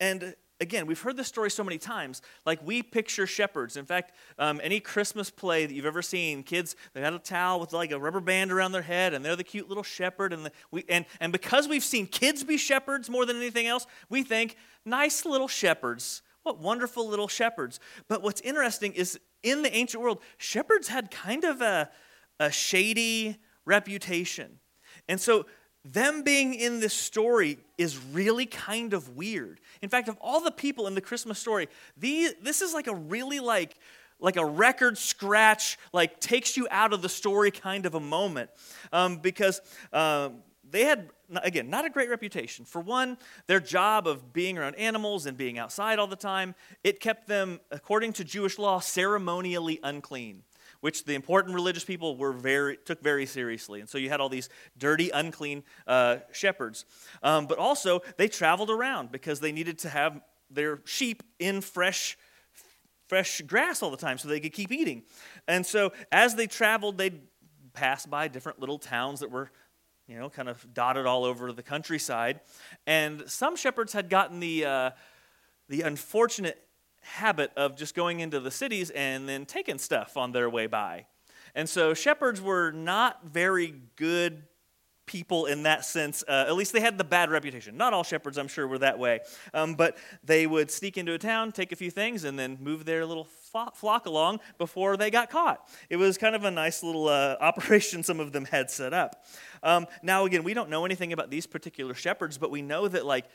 and 0.00 0.34
again, 0.60 0.86
we've 0.86 1.00
heard 1.00 1.16
this 1.16 1.26
story 1.26 1.50
so 1.50 1.64
many 1.64 1.78
times. 1.78 2.22
Like 2.46 2.60
we 2.64 2.82
picture 2.82 3.26
shepherds. 3.26 3.76
In 3.76 3.84
fact, 3.84 4.12
um, 4.38 4.60
any 4.62 4.80
Christmas 4.80 5.30
play 5.30 5.66
that 5.66 5.74
you've 5.74 5.86
ever 5.86 6.02
seen, 6.02 6.42
kids 6.42 6.76
they 6.92 7.00
got 7.00 7.14
a 7.14 7.18
towel 7.18 7.60
with 7.60 7.72
like 7.72 7.92
a 7.92 7.98
rubber 7.98 8.20
band 8.20 8.52
around 8.52 8.72
their 8.72 8.82
head, 8.82 9.14
and 9.14 9.24
they're 9.24 9.36
the 9.36 9.44
cute 9.44 9.68
little 9.68 9.82
shepherd. 9.82 10.32
And 10.32 10.46
the, 10.46 10.52
we 10.70 10.84
and 10.88 11.06
and 11.20 11.32
because 11.32 11.68
we've 11.68 11.84
seen 11.84 12.06
kids 12.06 12.44
be 12.44 12.56
shepherds 12.56 13.08
more 13.10 13.26
than 13.26 13.36
anything 13.36 13.66
else, 13.66 13.86
we 14.08 14.22
think 14.22 14.56
nice 14.84 15.24
little 15.24 15.48
shepherds 15.48 16.22
what 16.42 16.58
wonderful 16.58 17.08
little 17.08 17.28
shepherds. 17.28 17.80
But 18.08 18.22
what's 18.22 18.40
interesting 18.40 18.92
is 18.92 19.18
in 19.42 19.62
the 19.62 19.74
ancient 19.74 20.02
world, 20.02 20.20
shepherds 20.36 20.88
had 20.88 21.10
kind 21.10 21.44
of 21.44 21.60
a, 21.60 21.90
a 22.38 22.50
shady 22.50 23.36
reputation. 23.64 24.58
And 25.08 25.20
so 25.20 25.46
them 25.84 26.22
being 26.22 26.54
in 26.54 26.80
this 26.80 26.94
story 26.94 27.58
is 27.78 27.98
really 27.98 28.46
kind 28.46 28.92
of 28.92 29.16
weird. 29.16 29.60
In 29.80 29.88
fact, 29.88 30.08
of 30.08 30.18
all 30.20 30.40
the 30.40 30.50
people 30.50 30.86
in 30.86 30.94
the 30.94 31.00
Christmas 31.00 31.38
story, 31.38 31.68
this 31.96 32.60
is 32.60 32.74
like 32.74 32.86
a 32.86 32.94
really 32.94 33.40
like 33.40 33.76
like 34.20 34.36
a 34.36 34.44
record 34.44 34.98
scratch, 34.98 35.78
like 35.92 36.20
takes 36.20 36.56
you 36.56 36.68
out 36.70 36.92
of 36.92 37.00
the 37.00 37.08
story 37.08 37.50
kind 37.50 37.86
of 37.86 37.94
a 37.94 38.00
moment, 38.00 38.50
um, 38.92 39.16
because 39.16 39.62
um, 39.94 40.42
they 40.68 40.84
had, 40.84 41.08
again, 41.42 41.70
not 41.70 41.84
a 41.84 41.90
great 41.90 42.08
reputation. 42.08 42.64
For 42.64 42.80
one, 42.80 43.18
their 43.46 43.60
job 43.60 44.06
of 44.06 44.32
being 44.32 44.58
around 44.58 44.74
animals 44.76 45.26
and 45.26 45.36
being 45.36 45.58
outside 45.58 45.98
all 45.98 46.06
the 46.06 46.16
time, 46.16 46.54
it 46.84 47.00
kept 47.00 47.26
them, 47.26 47.60
according 47.70 48.12
to 48.14 48.24
Jewish 48.24 48.58
law, 48.58 48.80
ceremonially 48.80 49.80
unclean, 49.82 50.42
which 50.80 51.04
the 51.04 51.14
important 51.14 51.54
religious 51.54 51.84
people 51.84 52.16
were 52.16 52.32
very, 52.32 52.76
took 52.84 53.02
very 53.02 53.26
seriously. 53.26 53.80
And 53.80 53.88
so 53.88 53.98
you 53.98 54.08
had 54.08 54.20
all 54.20 54.28
these 54.28 54.48
dirty, 54.78 55.10
unclean 55.10 55.62
uh, 55.86 56.18
shepherds. 56.32 56.84
Um, 57.22 57.46
but 57.46 57.58
also, 57.58 58.00
they 58.16 58.28
traveled 58.28 58.70
around 58.70 59.12
because 59.12 59.40
they 59.40 59.52
needed 59.52 59.78
to 59.80 59.88
have 59.88 60.20
their 60.50 60.80
sheep 60.84 61.22
in 61.38 61.60
fresh 61.60 62.16
fresh 63.06 63.40
grass 63.40 63.82
all 63.82 63.90
the 63.90 63.96
time 63.96 64.18
so 64.18 64.28
they 64.28 64.38
could 64.38 64.52
keep 64.52 64.70
eating. 64.70 65.02
And 65.48 65.66
so 65.66 65.92
as 66.12 66.36
they 66.36 66.46
traveled, 66.46 66.96
they'd 66.96 67.20
pass 67.72 68.06
by 68.06 68.28
different 68.28 68.60
little 68.60 68.78
towns 68.78 69.18
that 69.18 69.32
were 69.32 69.50
you 70.10 70.18
know, 70.18 70.28
kind 70.28 70.48
of 70.48 70.74
dotted 70.74 71.06
all 71.06 71.24
over 71.24 71.52
the 71.52 71.62
countryside. 71.62 72.40
And 72.84 73.22
some 73.30 73.54
shepherds 73.54 73.92
had 73.92 74.10
gotten 74.10 74.40
the, 74.40 74.64
uh, 74.64 74.90
the 75.68 75.82
unfortunate 75.82 76.60
habit 77.00 77.52
of 77.56 77.76
just 77.76 77.94
going 77.94 78.18
into 78.18 78.40
the 78.40 78.50
cities 78.50 78.90
and 78.90 79.28
then 79.28 79.46
taking 79.46 79.78
stuff 79.78 80.16
on 80.16 80.32
their 80.32 80.50
way 80.50 80.66
by. 80.66 81.06
And 81.54 81.68
so 81.68 81.94
shepherds 81.94 82.42
were 82.42 82.72
not 82.72 83.24
very 83.24 83.74
good 83.94 84.42
people 85.06 85.46
in 85.46 85.62
that 85.62 85.84
sense. 85.84 86.24
Uh, 86.26 86.44
at 86.48 86.56
least 86.56 86.72
they 86.72 86.80
had 86.80 86.98
the 86.98 87.04
bad 87.04 87.30
reputation. 87.30 87.76
Not 87.76 87.92
all 87.92 88.04
shepherds, 88.04 88.36
I'm 88.36 88.48
sure, 88.48 88.66
were 88.66 88.78
that 88.78 88.98
way. 88.98 89.20
Um, 89.54 89.74
but 89.74 89.96
they 90.24 90.46
would 90.46 90.72
sneak 90.72 90.98
into 90.98 91.14
a 91.14 91.18
town, 91.18 91.52
take 91.52 91.70
a 91.70 91.76
few 91.76 91.90
things, 91.90 92.24
and 92.24 92.36
then 92.36 92.58
move 92.60 92.84
their 92.84 93.06
little 93.06 93.28
flock 93.74 94.06
along 94.06 94.40
before 94.58 94.96
they 94.96 95.10
got 95.10 95.30
caught. 95.30 95.68
It 95.88 95.96
was 95.96 96.18
kind 96.18 96.34
of 96.34 96.44
a 96.44 96.50
nice 96.50 96.82
little 96.82 97.08
uh, 97.08 97.36
operation 97.40 98.02
some 98.02 98.20
of 98.20 98.32
them 98.32 98.44
had 98.44 98.70
set 98.70 98.92
up. 98.92 99.24
Um, 99.62 99.86
now, 100.02 100.24
again, 100.24 100.44
we 100.44 100.54
don't 100.54 100.70
know 100.70 100.84
anything 100.84 101.12
about 101.12 101.30
these 101.30 101.46
particular 101.46 101.94
shepherds, 101.94 102.38
but 102.38 102.50
we 102.50 102.62
know 102.62 102.88
that, 102.88 103.04
like, 103.04 103.26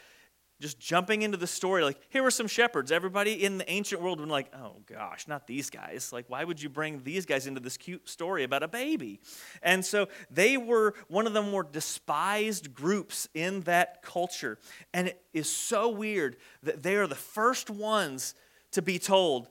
just 0.61 0.79
jumping 0.79 1.21
into 1.21 1.37
the 1.37 1.47
story, 1.47 1.83
like, 1.83 1.99
here 2.09 2.23
were 2.23 2.31
some 2.31 2.47
shepherds. 2.47 2.91
Everybody 2.91 3.43
in 3.43 3.57
the 3.57 3.69
ancient 3.69 4.01
world 4.01 4.19
would 4.19 4.27
be 4.27 4.31
like, 4.31 4.53
oh 4.55 4.77
gosh, 4.85 5.27
not 5.27 5.47
these 5.47 5.69
guys. 5.69 6.11
Like, 6.13 6.29
why 6.29 6.43
would 6.43 6.61
you 6.61 6.69
bring 6.69 7.03
these 7.03 7.25
guys 7.25 7.45
into 7.45 7.59
this 7.59 7.75
cute 7.75 8.07
story 8.07 8.43
about 8.43 8.63
a 8.63 8.67
baby? 8.67 9.19
And 9.61 9.83
so 9.83 10.07
they 10.31 10.55
were 10.55 10.93
one 11.09 11.27
of 11.27 11.33
the 11.33 11.41
more 11.41 11.63
despised 11.63 12.73
groups 12.73 13.27
in 13.33 13.61
that 13.61 14.01
culture. 14.01 14.57
And 14.93 15.09
it 15.09 15.21
is 15.33 15.49
so 15.49 15.89
weird 15.89 16.37
that 16.63 16.83
they 16.83 16.95
are 16.95 17.07
the 17.07 17.15
first 17.15 17.69
ones 17.69 18.33
to 18.71 18.81
be 18.81 18.97
told, 18.99 19.49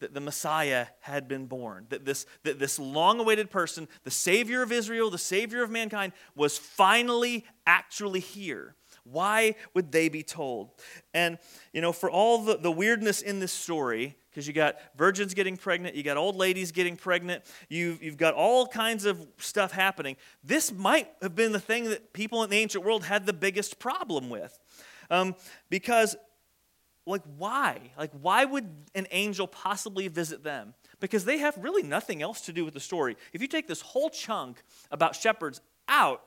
that 0.00 0.14
the 0.14 0.20
Messiah 0.20 0.86
had 1.00 1.28
been 1.28 1.46
born, 1.46 1.86
that 1.88 2.04
this, 2.04 2.26
that 2.42 2.58
this 2.58 2.78
long 2.78 3.20
awaited 3.20 3.50
person, 3.50 3.88
the 4.02 4.10
Savior 4.10 4.62
of 4.62 4.72
Israel, 4.72 5.10
the 5.10 5.18
Savior 5.18 5.62
of 5.62 5.70
mankind, 5.70 6.12
was 6.34 6.58
finally 6.58 7.44
actually 7.66 8.20
here. 8.20 8.74
Why 9.04 9.54
would 9.74 9.92
they 9.92 10.08
be 10.08 10.22
told? 10.22 10.72
And, 11.12 11.38
you 11.72 11.80
know, 11.80 11.92
for 11.92 12.10
all 12.10 12.38
the, 12.38 12.56
the 12.56 12.72
weirdness 12.72 13.20
in 13.20 13.38
this 13.38 13.52
story, 13.52 14.16
because 14.30 14.46
you 14.48 14.52
got 14.52 14.76
virgins 14.96 15.34
getting 15.34 15.56
pregnant, 15.56 15.94
you 15.94 16.02
got 16.02 16.16
old 16.16 16.36
ladies 16.36 16.72
getting 16.72 16.96
pregnant, 16.96 17.44
you've, 17.68 18.02
you've 18.02 18.16
got 18.16 18.34
all 18.34 18.66
kinds 18.66 19.04
of 19.04 19.24
stuff 19.38 19.72
happening. 19.72 20.16
This 20.42 20.72
might 20.72 21.08
have 21.22 21.34
been 21.34 21.52
the 21.52 21.60
thing 21.60 21.84
that 21.84 22.12
people 22.12 22.42
in 22.42 22.50
the 22.50 22.56
ancient 22.56 22.84
world 22.84 23.04
had 23.04 23.26
the 23.26 23.32
biggest 23.32 23.78
problem 23.78 24.30
with. 24.30 24.58
Um, 25.10 25.36
because 25.68 26.16
like 27.06 27.22
why? 27.36 27.90
Like 27.98 28.12
why 28.20 28.44
would 28.44 28.68
an 28.94 29.06
angel 29.10 29.46
possibly 29.46 30.08
visit 30.08 30.42
them? 30.42 30.74
Because 31.00 31.24
they 31.24 31.38
have 31.38 31.56
really 31.58 31.82
nothing 31.82 32.22
else 32.22 32.42
to 32.42 32.52
do 32.52 32.64
with 32.64 32.74
the 32.74 32.80
story. 32.80 33.16
If 33.32 33.42
you 33.42 33.48
take 33.48 33.68
this 33.68 33.80
whole 33.80 34.10
chunk 34.10 34.62
about 34.90 35.14
shepherds 35.14 35.60
out 35.88 36.22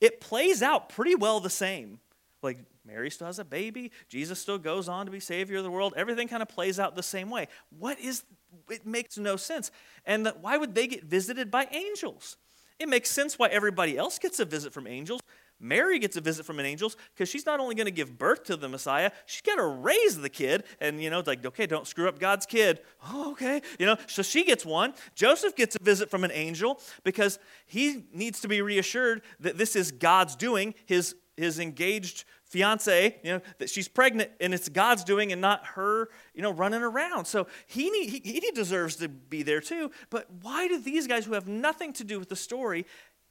it 0.00 0.20
plays 0.20 0.62
out 0.62 0.88
pretty 0.88 1.14
well 1.14 1.40
the 1.40 1.50
same. 1.50 2.00
Like 2.42 2.58
mary 2.86 3.10
still 3.10 3.26
has 3.26 3.38
a 3.38 3.44
baby. 3.44 3.92
Jesus 4.08 4.40
still 4.40 4.58
goes 4.58 4.88
on 4.88 5.06
to 5.06 5.12
be 5.12 5.20
savior 5.20 5.58
of 5.58 5.64
the 5.64 5.70
world. 5.70 5.92
Everything 5.96 6.26
kind 6.26 6.42
of 6.42 6.48
plays 6.48 6.80
out 6.80 6.96
the 6.96 7.02
same 7.02 7.30
way. 7.30 7.48
What 7.78 8.00
is 8.00 8.24
it 8.68 8.86
makes 8.86 9.18
no 9.18 9.36
sense. 9.36 9.70
And 10.04 10.32
why 10.40 10.56
would 10.56 10.74
they 10.74 10.86
get 10.86 11.04
visited 11.04 11.50
by 11.50 11.68
angels? 11.70 12.36
It 12.78 12.88
makes 12.88 13.10
sense 13.10 13.38
why 13.38 13.48
everybody 13.48 13.96
else 13.96 14.18
gets 14.18 14.40
a 14.40 14.44
visit 14.44 14.72
from 14.72 14.86
angels 14.86 15.20
Mary 15.60 15.98
gets 15.98 16.16
a 16.16 16.20
visit 16.20 16.46
from 16.46 16.58
an 16.58 16.66
angel 16.66 16.92
because 17.14 17.28
she's 17.28 17.46
not 17.46 17.60
only 17.60 17.74
going 17.74 17.86
to 17.86 17.92
give 17.92 18.18
birth 18.18 18.44
to 18.44 18.56
the 18.56 18.68
Messiah, 18.68 19.10
she's 19.26 19.42
going 19.42 19.58
to 19.58 19.66
raise 19.66 20.18
the 20.18 20.30
kid. 20.30 20.64
And, 20.80 21.02
you 21.02 21.10
know, 21.10 21.18
it's 21.18 21.28
like, 21.28 21.44
okay, 21.44 21.66
don't 21.66 21.86
screw 21.86 22.08
up 22.08 22.18
God's 22.18 22.46
kid. 22.46 22.80
Oh, 23.08 23.32
okay. 23.32 23.60
You 23.78 23.86
know, 23.86 23.96
so 24.06 24.22
she 24.22 24.44
gets 24.44 24.64
one. 24.64 24.94
Joseph 25.14 25.54
gets 25.54 25.76
a 25.76 25.82
visit 25.82 26.10
from 26.10 26.24
an 26.24 26.32
angel 26.32 26.80
because 27.04 27.38
he 27.66 28.06
needs 28.12 28.40
to 28.40 28.48
be 28.48 28.62
reassured 28.62 29.22
that 29.40 29.58
this 29.58 29.76
is 29.76 29.92
God's 29.92 30.34
doing. 30.34 30.74
His, 30.86 31.14
his 31.36 31.58
engaged 31.58 32.24
fiance, 32.50 33.16
you 33.22 33.30
know, 33.30 33.40
that 33.58 33.70
she's 33.70 33.86
pregnant 33.86 34.30
and 34.40 34.52
it's 34.52 34.68
God's 34.68 35.04
doing 35.04 35.30
and 35.30 35.40
not 35.40 35.64
her, 35.66 36.08
you 36.34 36.42
know, 36.42 36.52
running 36.52 36.82
around. 36.82 37.26
So 37.26 37.46
he, 37.66 37.90
need, 37.90 38.10
he, 38.10 38.18
he 38.18 38.50
deserves 38.50 38.96
to 38.96 39.08
be 39.08 39.42
there 39.42 39.60
too. 39.60 39.92
But 40.10 40.26
why 40.42 40.66
do 40.66 40.80
these 40.80 41.06
guys 41.06 41.24
who 41.24 41.34
have 41.34 41.46
nothing 41.46 41.92
to 41.94 42.04
do 42.04 42.18
with 42.18 42.28
the 42.28 42.36
story 42.36 42.86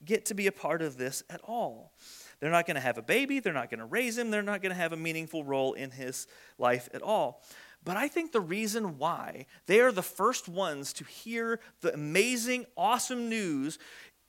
get 0.06 0.26
to 0.28 0.34
be 0.34 0.48
a 0.48 0.52
part 0.54 0.82
of 0.82 0.98
this 0.98 1.24
at 1.30 1.42
all? 1.44 1.92
They're 2.40 2.52
not 2.52 2.66
going 2.66 2.76
to 2.76 2.82
have 2.82 2.98
a 2.98 3.04
baby. 3.04 3.40
They're 3.40 3.54
not 3.54 3.70
going 3.70 3.80
to 3.80 3.86
raise 3.86 4.18
him. 4.18 4.32
They're 4.32 4.42
not 4.42 4.62
going 4.62 4.72
to 4.72 4.82
have 4.82 4.94
a 4.94 4.98
meaningful 4.98 5.44
role 5.44 5.74
in 5.74 5.92
his 5.92 6.28
life 6.58 6.88
at 6.94 7.02
all. 7.02 7.44
But 7.84 7.98
I 7.98 8.08
think 8.08 8.32
the 8.32 8.42
reason 8.42 8.98
why 8.98 9.46
they 9.66 9.80
are 9.80 9.92
the 9.92 10.02
first 10.02 10.48
ones 10.50 10.94
to 10.94 11.04
hear 11.04 11.60
the 11.82 11.94
amazing, 11.94 12.66
awesome 12.76 13.30
news 13.30 13.80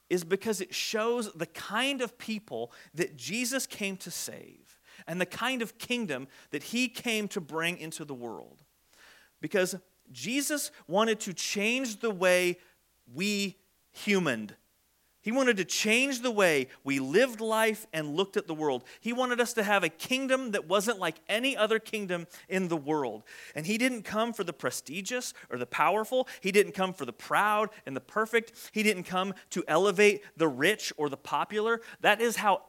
is 0.09 0.25
because 0.25 0.61
it 0.61 0.75
shows 0.75 1.33
the 1.33 1.47
kind 1.47 2.01
of 2.01 2.19
people 2.19 2.73
that 2.95 3.17
Jesus 3.17 3.67
came 3.67 3.97
to 3.99 4.11
save 4.11 4.81
and 5.07 5.21
the 5.21 5.27
kind 5.27 5.63
of 5.63 5.79
kingdom 5.79 6.29
that 6.51 6.65
he 6.65 6.89
came 6.89 7.29
to 7.29 7.41
bring 7.41 7.79
into 7.79 8.05
the 8.05 8.15
world. 8.15 8.65
Because 9.41 9.77
Jesus 10.13 10.71
wanted 10.87 11.21
to 11.21 11.33
change 11.33 12.01
the 12.01 12.11
way 12.11 12.59
we 13.13 13.57
humaned 13.93 14.55
he 15.23 15.33
wanted 15.33 15.59
to 15.59 15.65
change 15.65 16.21
the 16.21 16.31
way 16.31 16.69
we 16.83 16.99
lived 16.99 17.41
life 17.41 17.87
and 17.93 18.17
looked 18.17 18.37
at 18.37 18.47
the 18.47 18.55
world. 18.55 18.85
He 19.01 19.13
wanted 19.13 19.41
us 19.41 19.53
to 19.55 19.63
have 19.63 19.85
a 19.85 19.91
kingdom 19.91 20.53
that 20.53 20.67
wasn't 20.67 20.99
like 20.99 21.17
any 21.29 21.57
other 21.57 21.79
kingdom 21.79 22.27
in 22.49 22.69
the 22.69 22.77
world. 22.77 23.25
And 23.55 23.67
He 23.67 23.77
didn't 23.77 24.03
come 24.03 24.33
for 24.33 24.45
the 24.45 24.53
prestigious 24.53 25.35
or 25.51 25.59
the 25.59 25.67
powerful. 25.67 26.27
He 26.41 26.53
didn't 26.53 26.73
come 26.73 26.95
for 26.95 27.05
the 27.05 27.13
proud 27.13 27.69
and 27.85 27.95
the 27.95 28.01
perfect. 28.01 28.71
He 28.73 28.83
didn't 28.83 29.05
come 29.05 29.35
to 29.51 29.63
elevate 29.69 30.23
the 30.37 30.49
rich 30.49 30.93
or 30.97 31.11
the 31.11 31.19
popular. 31.19 31.83
That 32.01 32.21
is 32.21 32.37
how 32.37 32.63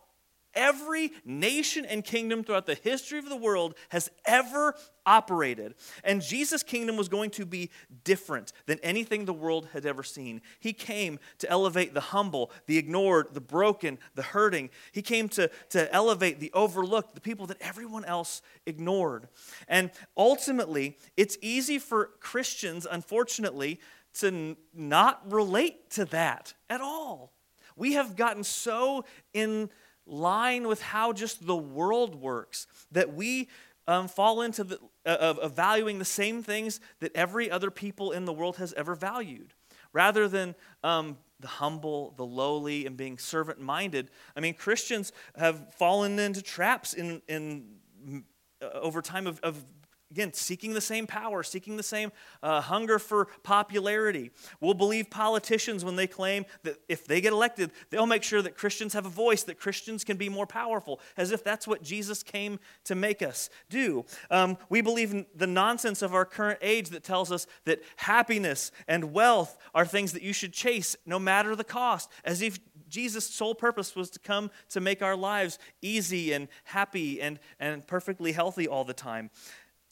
every 0.53 1.11
nation 1.25 1.85
and 1.85 2.03
kingdom 2.03 2.43
throughout 2.43 2.65
the 2.65 2.75
history 2.75 3.19
of 3.19 3.29
the 3.29 3.35
world 3.35 3.75
has 3.89 4.09
ever 4.25 4.75
operated. 5.05 5.75
And 6.03 6.21
Jesus' 6.21 6.63
kingdom 6.63 6.97
was 6.97 7.09
going 7.09 7.31
to 7.31 7.45
be 7.45 7.71
different 8.03 8.53
than 8.65 8.79
anything 8.83 9.25
the 9.25 9.33
world 9.33 9.67
had 9.73 9.85
ever 9.85 10.03
seen. 10.03 10.41
He 10.59 10.73
came 10.73 11.19
to 11.39 11.49
elevate 11.49 11.93
the 11.93 12.01
humble, 12.01 12.51
the 12.67 12.77
ignored, 12.77 13.27
the 13.33 13.41
broken, 13.41 13.97
the 14.15 14.21
hurting. 14.21 14.69
He 14.91 15.01
came 15.01 15.29
to, 15.29 15.49
to 15.69 15.93
elevate 15.93 16.39
the 16.39 16.51
overlooked, 16.53 17.15
the 17.15 17.21
people 17.21 17.47
that 17.47 17.61
everyone 17.61 18.05
else 18.05 18.41
ignored. 18.65 19.27
And 19.67 19.91
ultimately, 20.15 20.97
it's 21.17 21.37
easy 21.41 21.79
for 21.79 22.11
Christians, 22.19 22.87
unfortunately, 22.89 23.79
to 24.13 24.27
n- 24.27 24.57
not 24.73 25.31
relate 25.31 25.89
to 25.91 26.05
that 26.05 26.53
at 26.69 26.81
all. 26.81 27.33
We 27.75 27.93
have 27.93 28.15
gotten 28.15 28.43
so 28.43 29.05
in 29.33 29.69
line 30.11 30.67
with 30.67 30.81
how 30.81 31.13
just 31.13 31.45
the 31.47 31.55
world 31.55 32.15
works, 32.15 32.67
that 32.91 33.13
we 33.13 33.47
um, 33.87 34.07
fall 34.07 34.41
into 34.41 34.63
the, 34.63 34.79
uh, 35.05 35.35
of, 35.41 35.55
valuing 35.55 35.99
the 35.99 36.05
same 36.05 36.43
things 36.43 36.79
that 36.99 37.15
every 37.15 37.49
other 37.49 37.71
people 37.71 38.11
in 38.11 38.25
the 38.25 38.33
world 38.33 38.57
has 38.57 38.73
ever 38.73 38.93
valued. 38.93 39.53
Rather 39.93 40.27
than 40.27 40.55
um, 40.83 41.17
the 41.39 41.47
humble, 41.47 42.13
the 42.15 42.25
lowly, 42.25 42.85
and 42.85 42.95
being 42.95 43.17
servant 43.17 43.59
minded, 43.59 44.09
I 44.35 44.39
mean, 44.39 44.53
Christians 44.53 45.11
have 45.37 45.73
fallen 45.75 46.19
into 46.19 46.41
traps 46.41 46.93
in, 46.93 47.21
in 47.27 48.23
uh, 48.61 48.67
over 48.73 49.01
time 49.01 49.27
of, 49.27 49.39
of 49.41 49.65
Again, 50.11 50.33
seeking 50.33 50.73
the 50.73 50.81
same 50.81 51.07
power, 51.07 51.41
seeking 51.41 51.77
the 51.77 51.83
same 51.83 52.11
uh, 52.43 52.59
hunger 52.59 52.99
for 52.99 53.29
popularity. 53.43 54.31
We'll 54.59 54.73
believe 54.73 55.09
politicians 55.09 55.85
when 55.85 55.95
they 55.95 56.07
claim 56.07 56.45
that 56.63 56.75
if 56.89 57.05
they 57.05 57.21
get 57.21 57.31
elected, 57.31 57.71
they'll 57.89 58.05
make 58.05 58.23
sure 58.23 58.41
that 58.41 58.57
Christians 58.57 58.93
have 58.93 59.05
a 59.05 59.09
voice, 59.09 59.43
that 59.43 59.57
Christians 59.57 60.03
can 60.03 60.17
be 60.17 60.27
more 60.27 60.45
powerful, 60.45 60.99
as 61.15 61.31
if 61.31 61.45
that's 61.45 61.65
what 61.65 61.81
Jesus 61.81 62.23
came 62.23 62.59
to 62.83 62.93
make 62.93 63.21
us 63.21 63.49
do. 63.69 64.03
Um, 64.29 64.57
we 64.69 64.81
believe 64.81 65.25
the 65.33 65.47
nonsense 65.47 66.01
of 66.01 66.13
our 66.13 66.25
current 66.25 66.59
age 66.61 66.89
that 66.89 67.05
tells 67.05 67.31
us 67.31 67.47
that 67.63 67.81
happiness 67.95 68.71
and 68.89 69.13
wealth 69.13 69.57
are 69.73 69.85
things 69.85 70.11
that 70.11 70.23
you 70.23 70.33
should 70.33 70.51
chase 70.51 70.97
no 71.05 71.19
matter 71.19 71.55
the 71.55 71.63
cost, 71.63 72.09
as 72.25 72.41
if 72.41 72.59
Jesus' 72.89 73.29
sole 73.29 73.55
purpose 73.55 73.95
was 73.95 74.09
to 74.11 74.19
come 74.19 74.51
to 74.69 74.81
make 74.81 75.01
our 75.01 75.15
lives 75.15 75.57
easy 75.81 76.33
and 76.33 76.49
happy 76.65 77.21
and, 77.21 77.39
and 77.59 77.87
perfectly 77.87 78.33
healthy 78.33 78.67
all 78.67 78.83
the 78.83 78.93
time. 78.93 79.31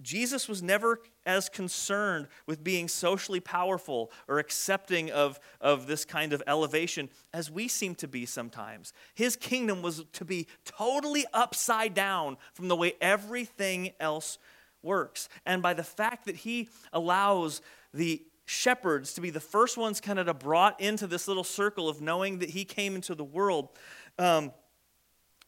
Jesus 0.01 0.47
was 0.47 0.63
never 0.63 1.01
as 1.25 1.49
concerned 1.49 2.27
with 2.47 2.63
being 2.63 2.87
socially 2.87 3.41
powerful 3.41 4.11
or 4.27 4.39
accepting 4.39 5.11
of, 5.11 5.39
of 5.59 5.87
this 5.87 6.05
kind 6.05 6.31
of 6.31 6.41
elevation 6.47 7.09
as 7.33 7.51
we 7.51 7.67
seem 7.67 7.95
to 7.95 8.07
be 8.07 8.25
sometimes. 8.25 8.93
His 9.13 9.35
kingdom 9.35 9.81
was 9.81 10.05
to 10.13 10.23
be 10.23 10.47
totally 10.63 11.25
upside 11.33 11.93
down 11.93 12.37
from 12.53 12.69
the 12.69 12.77
way 12.77 12.93
everything 13.01 13.91
else 13.99 14.37
works. 14.81 15.27
And 15.45 15.61
by 15.61 15.73
the 15.73 15.83
fact 15.83 16.25
that 16.25 16.37
he 16.37 16.69
allows 16.93 17.61
the 17.93 18.23
shepherds 18.45 19.13
to 19.13 19.21
be 19.21 19.29
the 19.29 19.39
first 19.39 19.77
ones 19.77 19.99
kind 19.99 20.17
of 20.17 20.39
brought 20.39 20.79
into 20.79 21.07
this 21.07 21.27
little 21.27 21.43
circle 21.43 21.89
of 21.89 22.01
knowing 22.01 22.39
that 22.39 22.51
he 22.51 22.63
came 22.63 22.95
into 22.95 23.15
the 23.15 23.23
world, 23.23 23.69
um, 24.17 24.53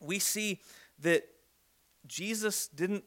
we 0.01 0.19
see 0.19 0.59
that 0.99 1.23
Jesus 2.05 2.67
didn't 2.67 3.05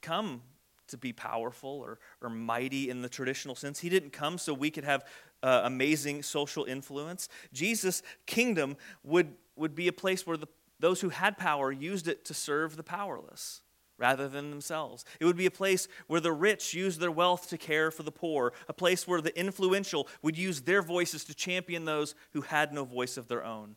come 0.00 0.42
to 0.92 0.96
be 0.96 1.12
powerful 1.12 1.68
or, 1.68 1.98
or 2.22 2.30
mighty 2.30 2.88
in 2.88 3.02
the 3.02 3.08
traditional 3.08 3.54
sense. 3.54 3.80
He 3.80 3.88
didn't 3.88 4.12
come 4.12 4.38
so 4.38 4.54
we 4.54 4.70
could 4.70 4.84
have 4.84 5.04
uh, 5.42 5.62
amazing 5.64 6.22
social 6.22 6.64
influence. 6.64 7.28
Jesus' 7.52 8.02
kingdom 8.26 8.76
would, 9.02 9.34
would 9.56 9.74
be 9.74 9.88
a 9.88 9.92
place 9.92 10.26
where 10.26 10.36
the, 10.36 10.46
those 10.78 11.00
who 11.00 11.08
had 11.08 11.36
power 11.36 11.72
used 11.72 12.08
it 12.08 12.24
to 12.26 12.34
serve 12.34 12.76
the 12.76 12.82
powerless 12.82 13.62
rather 13.98 14.28
than 14.28 14.50
themselves. 14.50 15.04
It 15.20 15.24
would 15.24 15.36
be 15.36 15.46
a 15.46 15.50
place 15.50 15.86
where 16.06 16.20
the 16.20 16.32
rich 16.32 16.74
used 16.74 17.00
their 17.00 17.10
wealth 17.10 17.48
to 17.50 17.58
care 17.58 17.90
for 17.90 18.02
the 18.02 18.12
poor, 18.12 18.52
a 18.68 18.72
place 18.72 19.06
where 19.06 19.20
the 19.20 19.38
influential 19.38 20.08
would 20.22 20.36
use 20.36 20.62
their 20.62 20.82
voices 20.82 21.24
to 21.24 21.34
champion 21.34 21.84
those 21.84 22.14
who 22.32 22.40
had 22.40 22.72
no 22.72 22.84
voice 22.84 23.16
of 23.16 23.28
their 23.28 23.44
own. 23.44 23.76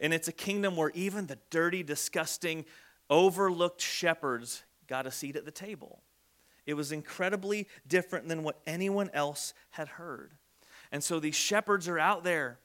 And 0.00 0.12
it's 0.14 0.28
a 0.28 0.32
kingdom 0.32 0.76
where 0.76 0.90
even 0.94 1.26
the 1.26 1.38
dirty, 1.50 1.82
disgusting, 1.82 2.64
overlooked 3.10 3.80
shepherds 3.80 4.64
got 4.86 5.06
a 5.06 5.10
seat 5.10 5.36
at 5.36 5.44
the 5.44 5.50
table. 5.50 6.02
It 6.66 6.74
was 6.74 6.92
incredibly 6.92 7.68
different 7.86 8.28
than 8.28 8.42
what 8.42 8.60
anyone 8.66 9.10
else 9.12 9.54
had 9.70 9.88
heard. 9.88 10.34
And 10.92 11.02
so 11.02 11.20
these 11.20 11.34
shepherds 11.34 11.88
are 11.88 11.98
out 11.98 12.24
there 12.24 12.58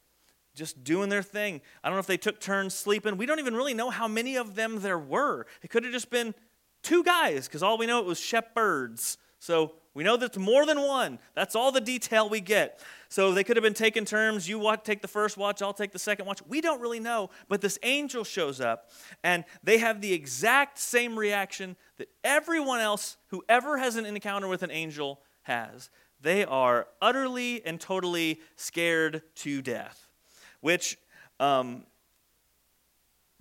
just 0.56 0.84
doing 0.84 1.10
their 1.10 1.24
thing. 1.24 1.62
I 1.84 1.88
don't 1.88 1.96
know 1.96 2.02
if 2.02 2.08
they 2.08 2.18
took 2.18 2.40
turns 2.40 2.74
sleeping. 2.74 3.18
We 3.18 3.26
don't 3.26 3.40
even 3.40 3.56
really 3.56 3.74
know 3.74 3.90
how 3.90 4.08
many 4.08 4.36
of 4.36 4.56
them 4.56 4.82
there 4.82 5.00
were. 5.00 5.46
It 5.62 5.70
could 5.70 5.84
have 5.84 5.94
just 5.94 6.10
been 6.10 6.34
two 6.82 7.04
guys, 7.04 7.48
because 7.48 7.64
all 7.64 7.78
we 7.78 7.86
know 7.86 8.00
it 8.00 8.06
was 8.06 8.20
shepherds. 8.20 9.18
So 9.40 9.74
we 9.96 10.04
know 10.04 10.18
that's 10.18 10.38
more 10.38 10.66
than 10.66 10.82
one. 10.82 11.20
That's 11.34 11.56
all 11.56 11.72
the 11.72 11.82
detail 11.82 12.30
we 12.30 12.42
get. 12.42 12.80
So 13.10 13.34
they 13.34 13.44
could 13.44 13.58
have 13.58 13.64
been 13.64 13.74
taking 13.74 14.06
turns. 14.06 14.48
You 14.48 14.60
watch, 14.60 14.84
take 14.84 15.02
the 15.02 15.08
first 15.08 15.36
watch, 15.36 15.62
I'll 15.62 15.74
take 15.74 15.92
the 15.92 16.00
second 16.00 16.26
watch. 16.28 16.42
We 16.48 16.62
don't 16.62 16.80
really 16.80 17.00
know. 17.00 17.32
But 17.48 17.62
this 17.62 17.80
angel 17.82 18.24
shows 18.24 18.62
up, 18.62 18.92
and 19.24 19.44
they 19.64 19.80
have 19.80 20.00
the 20.00 20.14
exact 20.14 20.78
same 20.78 21.18
reaction 21.18 21.76
that 21.98 22.08
everyone 22.24 22.80
else 22.80 23.18
who 23.28 23.44
ever 23.50 23.78
has 23.78 23.96
an 23.96 24.06
encounter 24.06 24.48
with 24.48 24.62
an 24.64 24.72
angel 24.72 25.22
has. 25.44 25.90
they 26.22 26.46
are 26.46 26.88
utterly 27.02 27.66
and 27.66 27.80
totally 27.80 28.40
scared 28.56 29.22
to 29.36 29.62
death. 29.62 30.08
Which, 30.62 30.98
um, 31.40 31.84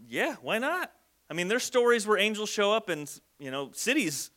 yeah, 0.07 0.37
why 0.43 0.59
not? 0.59 0.93
I 1.31 1.35
mean, 1.35 1.49
there's 1.49 1.65
stories 1.65 2.07
where 2.07 2.17
angels 2.17 2.49
show 2.49 2.73
up 2.73 2.89
and, 2.89 3.11
you 3.39 3.51
know, 3.51 3.71
cities 3.73 4.31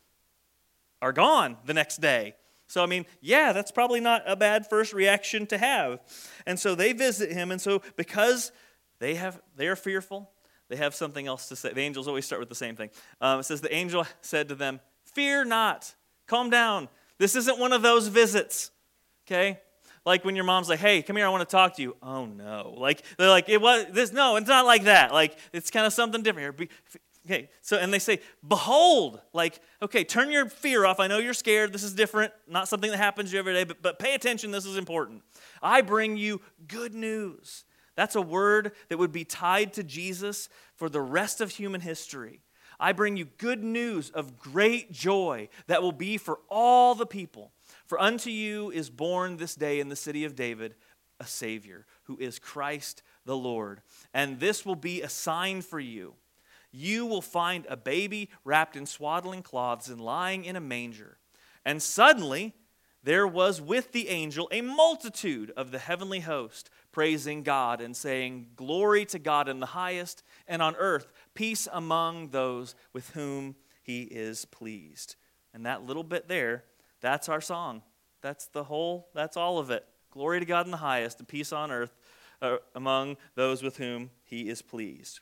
are 1.02 1.12
gone 1.12 1.58
the 1.66 1.74
next 1.74 2.02
day. 2.02 2.36
So, 2.68 2.82
I 2.82 2.86
mean, 2.86 3.06
yeah, 3.20 3.52
that's 3.52 3.72
probably 3.72 4.00
not 4.00 4.24
a 4.26 4.36
bad 4.36 4.66
first 4.68 4.94
reaction 4.94 5.46
to 5.48 5.58
have. 5.58 6.00
And 6.46 6.58
so 6.58 6.74
they 6.74 6.94
visit 6.94 7.32
him. 7.32 7.52
And 7.52 7.60
so, 7.60 7.82
because 7.98 8.52
they, 9.00 9.16
have, 9.16 9.42
they 9.58 9.68
are 9.68 9.76
fearful, 9.76 10.32
they 10.70 10.78
have 10.78 10.96
something 10.96 11.28
else 11.28 11.50
to 11.50 11.56
say. 11.56 11.74
The 11.74 11.82
angels 11.82 12.08
always 12.08 12.26
start 12.26 12.40
with 12.40 12.48
the 12.48 12.56
same 12.56 12.78
thing. 12.78 12.90
Um, 13.20 13.42
it 13.42 13.44
says, 13.44 13.60
The 13.60 13.74
angel 13.74 14.06
said 14.22 14.48
to 14.50 14.56
them, 14.56 14.80
Fear 15.04 15.46
not, 15.46 15.94
calm 16.28 16.50
down. 16.50 16.88
This 17.18 17.36
isn't 17.36 17.60
one 17.60 17.74
of 17.74 17.82
those 17.82 18.08
visits, 18.08 18.72
okay? 19.28 19.60
Like 20.06 20.26
when 20.26 20.36
your 20.36 20.46
mom's 20.46 20.68
like, 20.68 20.80
"Hey, 20.80 21.04
come 21.04 21.16
here, 21.16 21.26
I 21.26 21.30
want 21.30 21.48
to 21.48 21.52
talk 21.52 21.76
to 21.76 21.82
you." 21.82 21.96
Oh 22.02 22.26
no! 22.26 22.74
Like 22.76 23.04
they're 23.18 23.30
like, 23.30 23.50
"It 23.50 23.62
was 23.62 23.86
this." 23.92 24.12
No, 24.12 24.36
it's 24.36 24.48
not 24.48 24.66
like 24.66 24.86
that. 24.86 25.14
Like 25.14 25.38
it's 25.54 25.70
kind 25.70 25.86
of 25.86 25.94
something 25.94 26.24
different 26.24 26.58
here. 26.58 26.68
Okay, 27.26 27.50
so 27.62 27.78
and 27.78 27.94
they 27.94 28.00
say, 28.00 28.20
"Behold!" 28.48 29.22
Like, 29.32 29.62
okay, 29.82 30.04
turn 30.04 30.32
your 30.32 30.50
fear 30.50 30.86
off. 30.86 31.00
I 31.00 31.08
know 31.08 31.20
you're 31.20 31.36
scared. 31.36 31.72
This 31.72 31.84
is 31.84 31.94
different. 31.94 32.34
Not 32.48 32.68
something 32.68 32.90
that 32.90 32.98
happens 32.98 33.30
to 33.30 33.36
you 33.36 33.40
every 33.40 33.54
day, 33.54 33.64
but 33.64 33.82
but 33.82 34.00
pay 34.00 34.16
attention. 34.16 34.50
This 34.52 34.66
is 34.66 34.78
important. 34.78 35.22
I 35.62 35.82
bring 35.82 36.18
you 36.18 36.42
good 36.68 36.96
news. 36.96 37.66
That's 37.96 38.16
a 38.16 38.22
word 38.22 38.72
that 38.90 38.98
would 38.98 39.12
be 39.12 39.26
tied 39.26 39.74
to 39.74 39.84
Jesus 39.84 40.50
for 40.76 40.90
the 40.90 41.02
rest 41.02 41.42
of 41.42 41.52
human 41.52 41.82
history. 41.82 42.42
I 42.80 42.94
bring 42.94 43.16
you 43.16 43.26
good 43.26 43.64
news 43.64 44.10
of 44.10 44.40
great 44.40 44.92
joy 44.92 45.50
that 45.68 45.84
will 45.84 45.92
be 45.92 46.18
for 46.18 46.40
all 46.50 46.96
the 46.96 47.06
people. 47.06 47.52
For 47.86 48.02
unto 48.02 48.32
you 48.32 48.72
is 48.72 48.90
born 48.90 49.38
this 49.38 49.54
day 49.54 49.80
in 49.80 49.90
the 49.90 49.96
city 49.96 50.26
of 50.26 50.36
David 50.36 50.74
a 51.20 51.28
Savior, 51.28 51.86
who 52.06 52.18
is 52.18 52.40
Christ 52.40 53.04
the 53.26 53.38
Lord. 53.38 53.84
And 54.12 54.40
this 54.40 54.66
will 54.66 54.76
be 54.76 55.04
a 55.04 55.10
sign 55.10 55.62
for 55.62 55.80
you. 55.80 56.16
You 56.72 57.06
will 57.06 57.22
find 57.22 57.66
a 57.70 57.78
baby 57.78 58.30
wrapped 58.44 58.76
in 58.76 58.86
swaddling 58.86 59.44
cloths 59.44 59.90
and 59.90 60.00
lying 60.00 60.46
in 60.46 60.56
a 60.56 60.62
manger. 60.62 61.18
And 61.66 61.82
suddenly 61.82 62.54
there 63.04 63.28
was 63.28 63.60
with 63.60 63.92
the 63.92 64.10
angel 64.10 64.48
a 64.52 64.62
multitude 64.62 65.52
of 65.58 65.72
the 65.72 65.80
heavenly 65.80 66.22
host, 66.22 66.70
praising 66.92 67.44
God 67.44 67.82
and 67.82 67.96
saying, 67.96 68.48
Glory 68.56 69.06
to 69.06 69.20
God 69.20 69.50
in 69.50 69.60
the 69.60 69.68
highest, 69.68 70.24
and 70.48 70.62
on 70.62 70.76
earth 70.78 71.12
peace 71.34 71.68
among 71.72 72.30
those 72.30 72.76
with 72.94 73.10
whom 73.12 73.56
he 73.82 74.04
is 74.04 74.46
pleased. 74.46 75.16
And 75.54 75.66
that 75.66 75.84
little 75.84 76.04
bit 76.04 76.28
there 76.28 76.64
that's 77.02 77.28
our 77.28 77.42
song. 77.42 77.82
That's 78.22 78.48
the 78.48 78.64
whole, 78.64 79.10
that's 79.14 79.36
all 79.36 79.58
of 79.58 79.72
it. 79.72 79.86
Glory 80.12 80.40
to 80.40 80.46
God 80.46 80.66
in 80.66 80.72
the 80.72 80.78
highest 80.78 81.20
and 81.20 81.28
peace 81.28 81.52
on 81.52 81.72
earth 81.72 81.96
uh, 82.42 82.58
among 82.76 83.18
those 83.36 83.64
with 83.64 83.78
whom 83.78 84.12
he 84.24 84.48
is 84.48 84.62
pleased. 84.62 85.20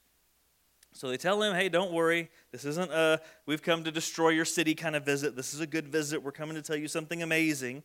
So 0.93 1.07
they 1.07 1.17
tell 1.17 1.41
him, 1.41 1.53
hey, 1.53 1.69
don't 1.69 1.91
worry. 1.91 2.29
This 2.51 2.65
isn't 2.65 2.91
a 2.91 3.19
we've 3.45 3.61
come 3.61 3.83
to 3.83 3.91
destroy 3.91 4.29
your 4.29 4.45
city 4.45 4.75
kind 4.75 4.95
of 4.95 5.05
visit. 5.05 5.35
This 5.35 5.53
is 5.53 5.59
a 5.59 5.67
good 5.67 5.87
visit. 5.87 6.23
We're 6.23 6.31
coming 6.31 6.55
to 6.55 6.61
tell 6.61 6.75
you 6.75 6.87
something 6.87 7.21
amazing. 7.21 7.83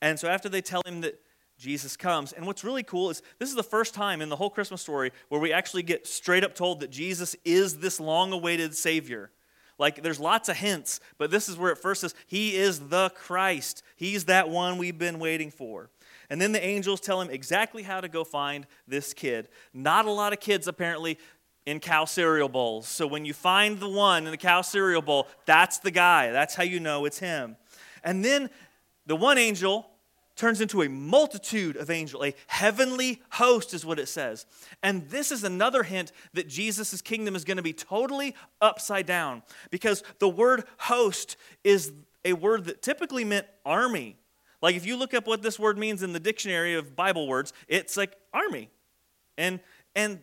And 0.00 0.18
so 0.18 0.28
after 0.28 0.48
they 0.48 0.62
tell 0.62 0.82
him 0.86 1.00
that 1.00 1.20
Jesus 1.58 1.96
comes, 1.96 2.32
and 2.32 2.46
what's 2.46 2.64
really 2.64 2.82
cool 2.82 3.10
is 3.10 3.22
this 3.38 3.48
is 3.48 3.56
the 3.56 3.62
first 3.62 3.94
time 3.94 4.20
in 4.20 4.28
the 4.28 4.36
whole 4.36 4.50
Christmas 4.50 4.82
story 4.82 5.10
where 5.28 5.40
we 5.40 5.52
actually 5.52 5.82
get 5.82 6.06
straight 6.06 6.44
up 6.44 6.54
told 6.54 6.80
that 6.80 6.90
Jesus 6.90 7.34
is 7.44 7.78
this 7.78 7.98
long 7.98 8.32
awaited 8.32 8.76
Savior. 8.76 9.30
Like 9.78 10.02
there's 10.02 10.20
lots 10.20 10.48
of 10.48 10.56
hints, 10.56 11.00
but 11.18 11.30
this 11.30 11.48
is 11.48 11.56
where 11.56 11.72
it 11.72 11.78
first 11.78 12.02
says, 12.02 12.14
He 12.26 12.56
is 12.56 12.88
the 12.88 13.10
Christ. 13.10 13.82
He's 13.96 14.24
that 14.26 14.48
one 14.48 14.78
we've 14.78 14.98
been 14.98 15.18
waiting 15.18 15.50
for. 15.50 15.90
And 16.28 16.40
then 16.40 16.52
the 16.52 16.64
angels 16.64 17.00
tell 17.00 17.20
him 17.20 17.30
exactly 17.30 17.82
how 17.82 18.00
to 18.00 18.08
go 18.08 18.24
find 18.24 18.66
this 18.88 19.14
kid. 19.14 19.48
Not 19.72 20.06
a 20.06 20.10
lot 20.10 20.32
of 20.32 20.40
kids, 20.40 20.66
apparently, 20.66 21.18
in 21.66 21.80
cow 21.80 22.04
cereal 22.04 22.48
bowls. 22.48 22.86
So 22.86 23.06
when 23.06 23.24
you 23.24 23.34
find 23.34 23.78
the 23.78 23.88
one 23.88 24.24
in 24.24 24.30
the 24.30 24.36
cow 24.36 24.62
cereal 24.62 25.02
bowl, 25.02 25.26
that's 25.44 25.78
the 25.78 25.90
guy. 25.90 26.30
That's 26.30 26.54
how 26.54 26.62
you 26.62 26.80
know 26.80 27.04
it's 27.04 27.18
him. 27.18 27.56
And 28.04 28.24
then 28.24 28.48
the 29.04 29.16
one 29.16 29.36
angel 29.36 29.90
turns 30.36 30.60
into 30.60 30.82
a 30.82 30.88
multitude 30.88 31.76
of 31.76 31.90
angels. 31.90 32.22
A 32.24 32.34
heavenly 32.46 33.20
host 33.30 33.74
is 33.74 33.84
what 33.84 33.98
it 33.98 34.06
says. 34.06 34.46
And 34.82 35.08
this 35.08 35.32
is 35.32 35.42
another 35.42 35.82
hint 35.82 36.12
that 36.34 36.46
Jesus' 36.46 37.02
kingdom 37.02 37.34
is 37.34 37.44
going 37.44 37.56
to 37.56 37.62
be 37.62 37.72
totally 37.72 38.36
upside 38.60 39.06
down 39.06 39.42
because 39.70 40.04
the 40.18 40.28
word 40.28 40.64
host 40.78 41.36
is 41.64 41.92
a 42.24 42.34
word 42.34 42.66
that 42.66 42.82
typically 42.82 43.24
meant 43.24 43.46
army. 43.64 44.16
Like 44.62 44.76
if 44.76 44.86
you 44.86 44.96
look 44.96 45.14
up 45.14 45.26
what 45.26 45.42
this 45.42 45.58
word 45.58 45.78
means 45.78 46.02
in 46.02 46.12
the 46.12 46.20
dictionary 46.20 46.74
of 46.74 46.94
Bible 46.94 47.26
words, 47.26 47.52
it's 47.66 47.96
like 47.96 48.14
army. 48.32 48.70
And 49.38 49.60
and 49.94 50.20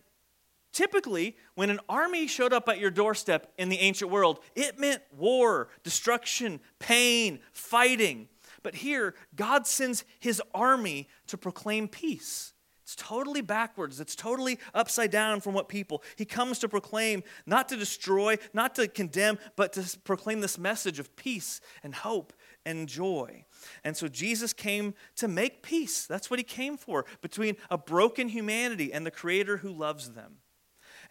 typically 0.74 1.38
when 1.56 1.70
an 1.70 1.80
army 1.88 2.28
showed 2.28 2.52
up 2.52 2.68
at 2.68 2.80
your 2.80 2.92
doorstep 2.92 3.54
in 3.58 3.70
the 3.70 3.80
ancient 3.80 4.12
world, 4.12 4.40
it 4.56 4.80
meant 4.80 5.02
war, 5.16 5.70
destruction, 5.84 6.60
pain, 6.80 7.40
fighting. 7.54 8.28
But 8.64 8.76
here, 8.76 9.14
God 9.36 9.68
sends 9.68 10.04
his 10.20 10.42
army 10.54 11.08
to 11.28 11.38
proclaim 11.38 11.88
peace. 11.88 12.54
It's 12.84 12.96
totally 12.96 13.42
backwards. 13.42 14.02
It's 14.02 14.16
totally 14.16 14.60
upside 14.74 15.10
down 15.10 15.40
from 15.40 15.54
what 15.54 15.70
people. 15.70 16.04
He 16.18 16.26
comes 16.26 16.60
to 16.60 16.70
proclaim, 16.70 17.24
not 17.46 17.70
to 17.70 17.78
destroy, 17.78 18.38
not 18.54 18.76
to 18.76 18.90
condemn, 18.90 19.40
but 19.56 19.74
to 19.74 19.98
proclaim 20.00 20.42
this 20.42 20.58
message 20.58 21.00
of 21.00 21.16
peace 21.16 21.62
and 21.82 21.96
hope 21.96 22.34
and 22.66 22.88
joy. 22.90 23.46
And 23.86 23.96
so 23.96 24.10
Jesus 24.10 24.52
came 24.52 24.94
to 25.16 25.30
make 25.30 25.64
peace. 25.64 26.06
That's 26.06 26.30
what 26.30 26.40
he 26.40 26.44
came 26.44 26.76
for 26.76 27.06
between 27.22 27.56
a 27.70 27.78
broken 27.78 28.28
humanity 28.28 28.92
and 28.92 29.06
the 29.06 29.12
Creator 29.12 29.58
who 29.58 29.72
loves 29.72 30.12
them. 30.12 30.38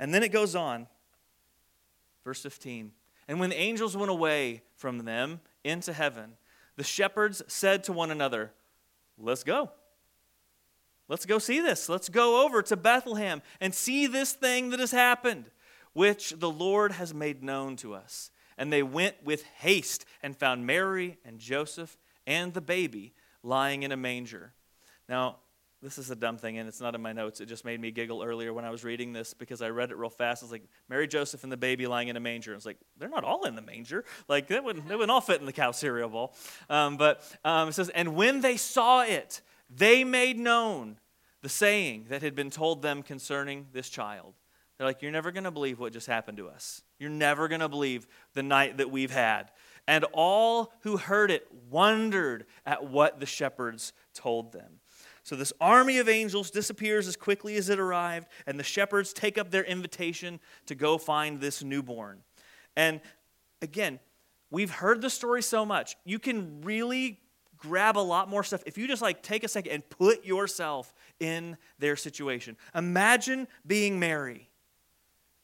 And 0.03 0.13
then 0.13 0.25
it 0.25 0.33
goes 0.33 0.57
on, 0.57 0.89
verse 2.25 2.43
15. 2.43 2.91
And 3.29 3.39
when 3.39 3.51
the 3.51 3.57
angels 3.57 3.97
went 3.97 4.11
away 4.11 4.63
from 4.75 5.05
them 5.05 5.39
into 5.63 5.93
heaven, 5.93 6.33
the 6.75 6.83
shepherds 6.83 7.41
said 7.47 7.85
to 7.85 7.93
one 7.93 8.11
another, 8.11 8.51
Let's 9.17 9.45
go. 9.45 9.71
Let's 11.07 11.25
go 11.25 11.39
see 11.39 11.61
this. 11.61 11.89
Let's 11.89 12.09
go 12.09 12.45
over 12.45 12.63
to 12.63 12.77
Bethlehem 12.77 13.43
and 13.61 13.73
see 13.73 14.09
this 14.09 14.33
thing 14.33 14.71
that 14.71 14.81
has 14.81 14.91
happened, 14.91 15.53
which 15.93 16.31
the 16.31 16.51
Lord 16.51 16.91
has 16.91 17.15
made 17.15 17.45
known 17.45 17.77
to 17.77 17.95
us. 17.95 18.33
And 18.59 18.73
they 18.73 18.83
went 18.83 19.23
with 19.23 19.45
haste 19.45 20.05
and 20.21 20.37
found 20.37 20.67
Mary 20.67 21.19
and 21.25 21.39
Joseph 21.39 21.97
and 22.27 22.55
the 22.55 22.61
baby 22.61 23.15
lying 23.45 23.85
in 23.85 23.93
a 23.93 23.97
manger. 23.97 24.53
Now, 25.09 25.37
this 25.83 25.99
is 25.99 26.11
a 26.11 26.15
dumb 26.15 26.37
thing, 26.37 26.59
and 26.59 26.69
it's 26.69 26.81
not 26.81 26.95
in 26.95 27.03
my 27.03 27.13
notes. 27.13 27.41
It 27.41 27.47
just 27.47 27.65
made 27.65 27.81
me 27.81 27.91
giggle 27.91 28.23
earlier 28.23 28.53
when 28.53 28.65
I 28.65 28.71
was 28.71 28.85
reading 28.85 29.13
this 29.13 29.35
because 29.35 29.61
I 29.61 29.71
read 29.71 29.91
it 29.91 29.97
real 29.97 30.11
fast. 30.11 30.43
I 30.43 30.47
was 30.47 30.53
like, 30.53 30.63
Mary, 30.89 31.09
Joseph, 31.09 31.43
and 31.43 31.51
the 31.51 31.57
baby 31.57 31.89
lying 31.89 32.07
in 32.07 32.17
a 32.17 32.21
manger. 32.21 32.53
I 32.53 32.55
was 32.55 32.65
like, 32.65 32.79
they're 32.99 33.09
not 33.09 33.25
all 33.25 33.45
in 33.45 33.57
the 33.57 33.63
manger. 33.63 34.05
Like, 34.29 34.47
that 34.49 34.63
wouldn't, 34.63 34.87
they 34.87 34.95
wouldn't 34.95 35.11
all 35.11 35.21
fit 35.21 35.41
in 35.41 35.47
the 35.47 35.53
cow 35.53 35.73
cereal 35.73 36.09
bowl. 36.09 36.35
Um, 36.71 36.97
but 36.97 37.29
um, 37.45 37.69
it 37.69 37.73
says, 37.73 37.89
and 37.89 38.15
when 38.15 38.43
they 38.43 38.57
saw 38.57 39.03
it, 39.03 39.41
they 39.69 40.05
made 40.05 40.39
known 40.39 40.99
the 41.43 41.49
saying 41.49 42.07
that 42.11 42.23
had 42.23 42.37
been 42.37 42.51
told 42.51 42.83
them 42.83 43.03
concerning 43.03 43.67
this 43.73 43.89
child. 43.89 44.35
They're 44.79 44.87
like, 44.87 45.03
you're 45.03 45.11
never 45.11 45.33
going 45.33 45.45
to 45.45 45.51
believe 45.51 45.81
what 45.81 45.93
just 45.93 46.07
happened 46.07 46.39
to 46.39 46.49
us. 46.49 46.83
You're 46.99 47.11
never 47.11 47.49
going 47.49 47.61
to 47.61 47.69
believe 47.69 48.07
the 48.35 48.43
night 48.43 48.79
that 48.79 48.91
we've 48.91 49.11
had. 49.11 49.51
And 49.89 50.05
all 50.13 50.73
who 50.83 50.97
heard 50.97 51.33
it 51.33 51.47
wondered 51.69 52.47
at 52.65 52.89
what 52.89 53.19
the 53.19 53.27
shepherds 53.27 53.93
told 54.15 54.53
them. 54.53 54.79
So 55.25 55.37
this 55.37 55.53
army 55.61 55.99
of 55.99 56.09
angels 56.09 56.51
disappears 56.51 57.07
as 57.07 57.17
quickly 57.17 57.57
as 57.57 57.69
it 57.69 57.79
arrived, 57.79 58.29
and 58.47 58.59
the 58.59 58.65
shepherds 58.65 59.13
take 59.13 59.39
up 59.39 59.51
their 59.51 59.65
invitation 59.65 60.41
to 60.67 60.75
go 60.75 60.99
find 60.99 61.41
this 61.41 61.63
newborn. 61.63 62.23
And 62.77 63.01
again, 63.61 64.01
we've 64.51 64.71
heard 64.71 65.01
the 65.01 65.11
story 65.11 65.43
so 65.43 65.65
much. 65.65 65.97
You 66.05 66.19
can 66.19 66.61
really 66.63 67.21
grab 67.57 67.97
a 67.97 68.01
lot 68.01 68.29
more 68.29 68.43
stuff 68.43 68.63
if 68.67 68.77
you 68.77 68.89
just 68.89 69.03
like 69.03 69.23
take 69.23 69.45
a 69.45 69.49
second 69.49 69.71
and 69.71 69.89
put 69.89 70.25
yourself 70.25 70.93
in 71.21 71.57
their 71.79 71.95
situation. 71.95 72.57
Imagine 72.75 73.47
being 73.65 74.01
Mary. 74.01 74.51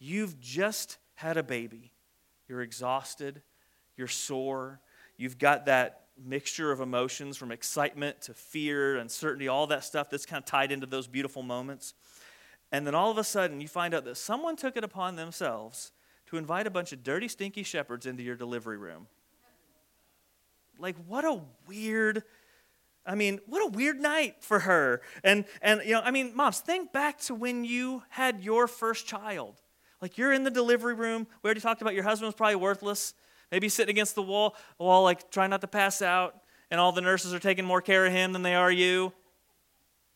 You've 0.00 0.40
just 0.40 0.98
had 1.14 1.36
a 1.36 1.44
baby. 1.44 1.92
You're 2.48 2.62
exhausted, 2.62 3.42
you're 3.96 4.08
sore, 4.08 4.80
you've 5.16 5.38
got 5.38 5.66
that 5.66 6.07
mixture 6.24 6.72
of 6.72 6.80
emotions 6.80 7.36
from 7.36 7.52
excitement 7.52 8.20
to 8.22 8.34
fear, 8.34 8.96
uncertainty, 8.96 9.48
all 9.48 9.66
that 9.68 9.84
stuff 9.84 10.10
that's 10.10 10.26
kind 10.26 10.42
of 10.42 10.46
tied 10.46 10.72
into 10.72 10.86
those 10.86 11.06
beautiful 11.06 11.42
moments. 11.42 11.94
And 12.72 12.86
then 12.86 12.94
all 12.94 13.10
of 13.10 13.18
a 13.18 13.24
sudden, 13.24 13.60
you 13.60 13.68
find 13.68 13.94
out 13.94 14.04
that 14.04 14.16
someone 14.16 14.56
took 14.56 14.76
it 14.76 14.84
upon 14.84 15.16
themselves 15.16 15.92
to 16.26 16.36
invite 16.36 16.66
a 16.66 16.70
bunch 16.70 16.92
of 16.92 17.02
dirty, 17.02 17.28
stinky 17.28 17.62
shepherds 17.62 18.04
into 18.06 18.22
your 18.22 18.36
delivery 18.36 18.76
room. 18.76 19.06
Like, 20.78 20.96
what 21.06 21.24
a 21.24 21.40
weird. 21.66 22.22
I 23.06 23.14
mean, 23.14 23.40
what 23.46 23.62
a 23.62 23.70
weird 23.70 23.98
night 24.00 24.36
for 24.40 24.60
her. 24.60 25.00
And 25.24 25.46
and 25.62 25.80
you 25.84 25.92
know, 25.92 26.02
I 26.02 26.10
mean, 26.10 26.36
moms, 26.36 26.60
think 26.60 26.92
back 26.92 27.18
to 27.20 27.34
when 27.34 27.64
you 27.64 28.02
had 28.10 28.44
your 28.44 28.68
first 28.68 29.06
child. 29.06 29.62
Like 30.02 30.18
you're 30.18 30.32
in 30.32 30.44
the 30.44 30.50
delivery 30.50 30.94
room. 30.94 31.26
We 31.42 31.48
already 31.48 31.60
talked 31.60 31.80
about 31.80 31.94
your 31.94 32.04
husband 32.04 32.28
was 32.28 32.34
probably 32.34 32.56
worthless 32.56 33.14
maybe 33.50 33.68
sitting 33.68 33.90
against 33.90 34.14
the 34.14 34.22
wall, 34.22 34.56
wall 34.78 35.02
like 35.02 35.30
trying 35.30 35.50
not 35.50 35.60
to 35.60 35.66
pass 35.66 36.02
out, 36.02 36.36
and 36.70 36.80
all 36.80 36.92
the 36.92 37.00
nurses 37.00 37.32
are 37.32 37.38
taking 37.38 37.64
more 37.64 37.80
care 37.80 38.06
of 38.06 38.12
him 38.12 38.32
than 38.32 38.42
they 38.42 38.54
are 38.54 38.70
you. 38.70 39.12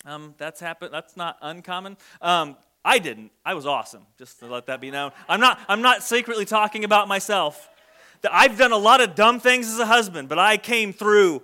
Um, 0.05 0.35
that's 0.39 0.61
happened. 0.61 0.93
That's 0.93 1.17
not 1.17 1.39
uncommon. 1.41 1.97
Um, 2.21 2.57
I 2.85 2.99
didn't. 2.99 3.31
I 3.45 3.55
was 3.55 3.67
awesome. 3.67 4.07
Just 4.19 4.41
to 4.41 4.47
let 4.47 4.67
that 4.67 4.81
be 4.81 4.91
known. 4.91 5.13
I'm 5.29 5.41
not. 5.41 5.61
I'm 5.69 5.83
not 5.83 6.03
secretly 6.03 6.45
talking 6.45 6.85
about 6.85 7.09
myself. 7.09 7.69
I've 8.31 8.57
done 8.57 8.73
a 8.73 8.79
lot 8.79 9.01
of 9.01 9.15
dumb 9.15 9.41
things 9.41 9.69
as 9.69 9.79
a 9.79 9.87
husband, 9.87 10.29
but 10.29 10.39
I 10.39 10.57
came 10.57 10.93
through. 10.93 11.43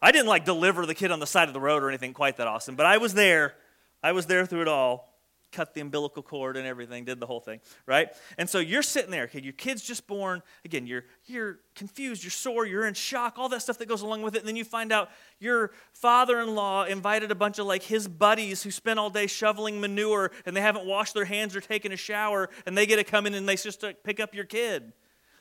I 0.00 0.12
didn't 0.12 0.26
like 0.26 0.44
deliver 0.44 0.84
the 0.84 0.94
kid 0.94 1.10
on 1.10 1.20
the 1.20 1.26
side 1.26 1.48
of 1.48 1.54
the 1.54 1.60
road 1.60 1.82
or 1.82 1.88
anything 1.88 2.12
quite 2.12 2.36
that 2.38 2.46
awesome, 2.46 2.74
but 2.74 2.86
I 2.86 2.98
was 2.98 3.14
there. 3.14 3.54
I 4.02 4.12
was 4.12 4.26
there 4.26 4.44
through 4.46 4.62
it 4.62 4.68
all 4.68 5.11
cut 5.52 5.74
the 5.74 5.80
umbilical 5.80 6.22
cord 6.22 6.56
and 6.56 6.66
everything, 6.66 7.04
did 7.04 7.20
the 7.20 7.26
whole 7.26 7.40
thing, 7.40 7.60
right? 7.86 8.08
And 8.38 8.48
so 8.48 8.58
you're 8.58 8.82
sitting 8.82 9.10
there, 9.10 9.24
okay, 9.24 9.40
your 9.40 9.52
kid's 9.52 9.82
just 9.82 10.06
born. 10.06 10.42
Again, 10.64 10.86
you're 10.86 11.04
you're 11.26 11.58
confused, 11.74 12.24
you're 12.24 12.30
sore, 12.30 12.66
you're 12.66 12.86
in 12.86 12.94
shock, 12.94 13.34
all 13.36 13.48
that 13.50 13.62
stuff 13.62 13.78
that 13.78 13.88
goes 13.88 14.02
along 14.02 14.22
with 14.22 14.34
it. 14.34 14.38
And 14.38 14.48
then 14.48 14.56
you 14.56 14.64
find 14.64 14.92
out 14.92 15.10
your 15.38 15.72
father-in-law 15.92 16.84
invited 16.84 17.30
a 17.30 17.34
bunch 17.34 17.58
of 17.58 17.66
like 17.66 17.82
his 17.82 18.08
buddies 18.08 18.62
who 18.62 18.70
spent 18.70 18.98
all 18.98 19.10
day 19.10 19.26
shoveling 19.26 19.80
manure 19.80 20.32
and 20.46 20.56
they 20.56 20.60
haven't 20.60 20.86
washed 20.86 21.14
their 21.14 21.26
hands 21.26 21.54
or 21.54 21.60
taken 21.60 21.92
a 21.92 21.96
shower, 21.96 22.48
and 22.66 22.76
they 22.76 22.86
get 22.86 22.96
to 22.96 23.04
come 23.04 23.26
in 23.26 23.34
and 23.34 23.48
they 23.48 23.56
just 23.56 23.84
uh, 23.84 23.92
pick 24.02 24.18
up 24.18 24.34
your 24.34 24.44
kid. 24.44 24.92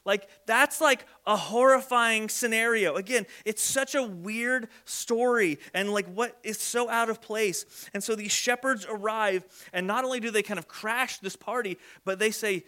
Like, 0.03 0.27
that's 0.47 0.81
like 0.81 1.05
a 1.27 1.35
horrifying 1.35 2.27
scenario. 2.27 2.95
Again, 2.95 3.27
it's 3.45 3.61
such 3.61 3.93
a 3.93 4.01
weird 4.01 4.67
story 4.85 5.59
and 5.73 5.91
like 5.93 6.07
what 6.07 6.37
is 6.43 6.59
so 6.59 6.89
out 6.89 7.09
of 7.09 7.21
place. 7.21 7.65
And 7.93 8.03
so 8.03 8.15
these 8.15 8.31
shepherds 8.31 8.85
arrive, 8.89 9.45
and 9.73 9.85
not 9.85 10.03
only 10.03 10.19
do 10.19 10.31
they 10.31 10.43
kind 10.43 10.57
of 10.57 10.67
crash 10.67 11.19
this 11.19 11.35
party, 11.35 11.77
but 12.03 12.17
they 12.17 12.31
say, 12.31 12.63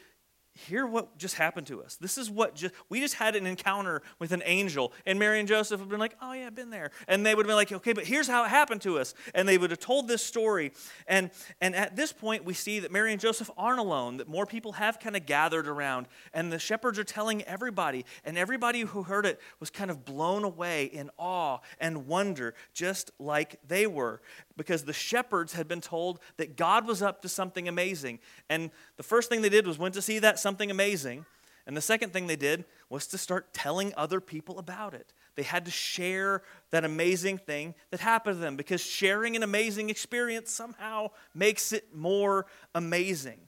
hear 0.53 0.85
what 0.85 1.17
just 1.17 1.35
happened 1.35 1.67
to 1.67 1.81
us. 1.83 1.95
This 1.95 2.17
is 2.17 2.29
what 2.29 2.55
just, 2.55 2.73
we 2.89 2.99
just 2.99 3.15
had 3.15 3.35
an 3.35 3.45
encounter 3.47 4.01
with 4.19 4.31
an 4.31 4.43
angel. 4.45 4.93
And 5.05 5.17
Mary 5.17 5.39
and 5.39 5.47
Joseph 5.47 5.79
have 5.79 5.89
been 5.89 5.99
like, 5.99 6.15
oh, 6.21 6.33
yeah, 6.33 6.47
I've 6.47 6.55
been 6.55 6.69
there. 6.69 6.91
And 7.07 7.25
they 7.25 7.33
would 7.33 7.45
have 7.45 7.49
been 7.49 7.55
like, 7.55 7.71
okay, 7.71 7.93
but 7.93 8.05
here's 8.05 8.27
how 8.27 8.45
it 8.45 8.49
happened 8.49 8.81
to 8.81 8.99
us. 8.99 9.13
And 9.33 9.47
they 9.47 9.57
would 9.57 9.71
have 9.71 9.79
told 9.79 10.07
this 10.07 10.23
story. 10.23 10.71
And, 11.07 11.31
and 11.59 11.75
at 11.75 11.95
this 11.95 12.13
point, 12.13 12.45
we 12.45 12.53
see 12.53 12.79
that 12.81 12.91
Mary 12.91 13.11
and 13.11 13.19
Joseph 13.19 13.49
aren't 13.57 13.79
alone, 13.79 14.17
that 14.17 14.27
more 14.27 14.45
people 14.45 14.73
have 14.73 14.99
kind 14.99 15.15
of 15.15 15.25
gathered 15.25 15.67
around. 15.67 16.07
And 16.33 16.51
the 16.51 16.59
shepherds 16.59 16.99
are 16.99 17.03
telling 17.03 17.41
everybody. 17.43 18.05
And 18.23 18.37
everybody 18.37 18.81
who 18.81 19.03
heard 19.03 19.25
it 19.25 19.41
was 19.59 19.69
kind 19.69 19.89
of 19.89 20.05
blown 20.05 20.43
away 20.43 20.85
in 20.85 21.09
awe 21.17 21.59
and 21.79 22.05
wonder, 22.05 22.53
just 22.73 23.11
like 23.19 23.59
they 23.67 23.87
were 23.87 24.21
because 24.57 24.83
the 24.83 24.93
shepherds 24.93 25.53
had 25.53 25.67
been 25.67 25.81
told 25.81 26.19
that 26.37 26.55
God 26.55 26.87
was 26.87 27.01
up 27.01 27.21
to 27.21 27.29
something 27.29 27.67
amazing. 27.67 28.19
And 28.49 28.71
the 28.97 29.03
first 29.03 29.29
thing 29.29 29.41
they 29.41 29.49
did 29.49 29.67
was 29.67 29.77
went 29.77 29.93
to 29.95 30.01
see 30.01 30.19
that 30.19 30.39
something 30.39 30.69
amazing. 30.69 31.25
And 31.65 31.77
the 31.77 31.81
second 31.81 32.11
thing 32.11 32.27
they 32.27 32.35
did 32.35 32.65
was 32.89 33.07
to 33.07 33.17
start 33.17 33.53
telling 33.53 33.93
other 33.95 34.19
people 34.19 34.59
about 34.59 34.93
it. 34.93 35.13
They 35.35 35.43
had 35.43 35.65
to 35.65 35.71
share 35.71 36.43
that 36.71 36.83
amazing 36.83 37.37
thing 37.37 37.73
that 37.89 38.01
happened 38.01 38.35
to 38.35 38.41
them 38.41 38.57
because 38.57 38.81
sharing 38.81 39.35
an 39.35 39.43
amazing 39.43 39.89
experience 39.89 40.51
somehow 40.51 41.11
makes 41.33 41.71
it 41.71 41.95
more 41.95 42.45
amazing. 42.75 43.39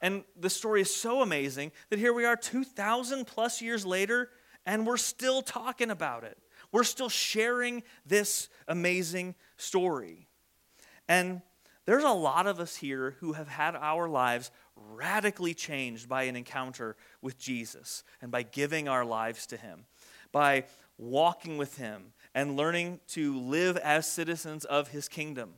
And 0.00 0.24
the 0.38 0.50
story 0.50 0.82
is 0.82 0.94
so 0.94 1.20
amazing 1.20 1.72
that 1.90 1.98
here 1.98 2.12
we 2.12 2.24
are 2.24 2.36
2,000 2.36 3.26
plus 3.26 3.60
years 3.60 3.84
later, 3.84 4.30
and 4.66 4.86
we're 4.86 4.96
still 4.96 5.42
talking 5.42 5.90
about 5.90 6.24
it. 6.24 6.38
We're 6.72 6.84
still 6.84 7.08
sharing 7.08 7.82
this 8.06 8.48
amazing 8.68 9.34
story. 9.56 10.28
And 11.08 11.42
there's 11.86 12.04
a 12.04 12.10
lot 12.10 12.46
of 12.46 12.60
us 12.60 12.76
here 12.76 13.16
who 13.20 13.34
have 13.34 13.48
had 13.48 13.76
our 13.76 14.08
lives 14.08 14.50
radically 14.76 15.54
changed 15.54 16.08
by 16.08 16.24
an 16.24 16.36
encounter 16.36 16.96
with 17.20 17.38
Jesus 17.38 18.04
and 18.22 18.30
by 18.30 18.42
giving 18.42 18.88
our 18.88 19.04
lives 19.04 19.46
to 19.48 19.56
Him, 19.56 19.84
by 20.32 20.64
walking 20.96 21.58
with 21.58 21.76
Him 21.76 22.12
and 22.34 22.56
learning 22.56 23.00
to 23.08 23.38
live 23.38 23.76
as 23.78 24.06
citizens 24.06 24.64
of 24.64 24.88
His 24.88 25.08
kingdom. 25.08 25.54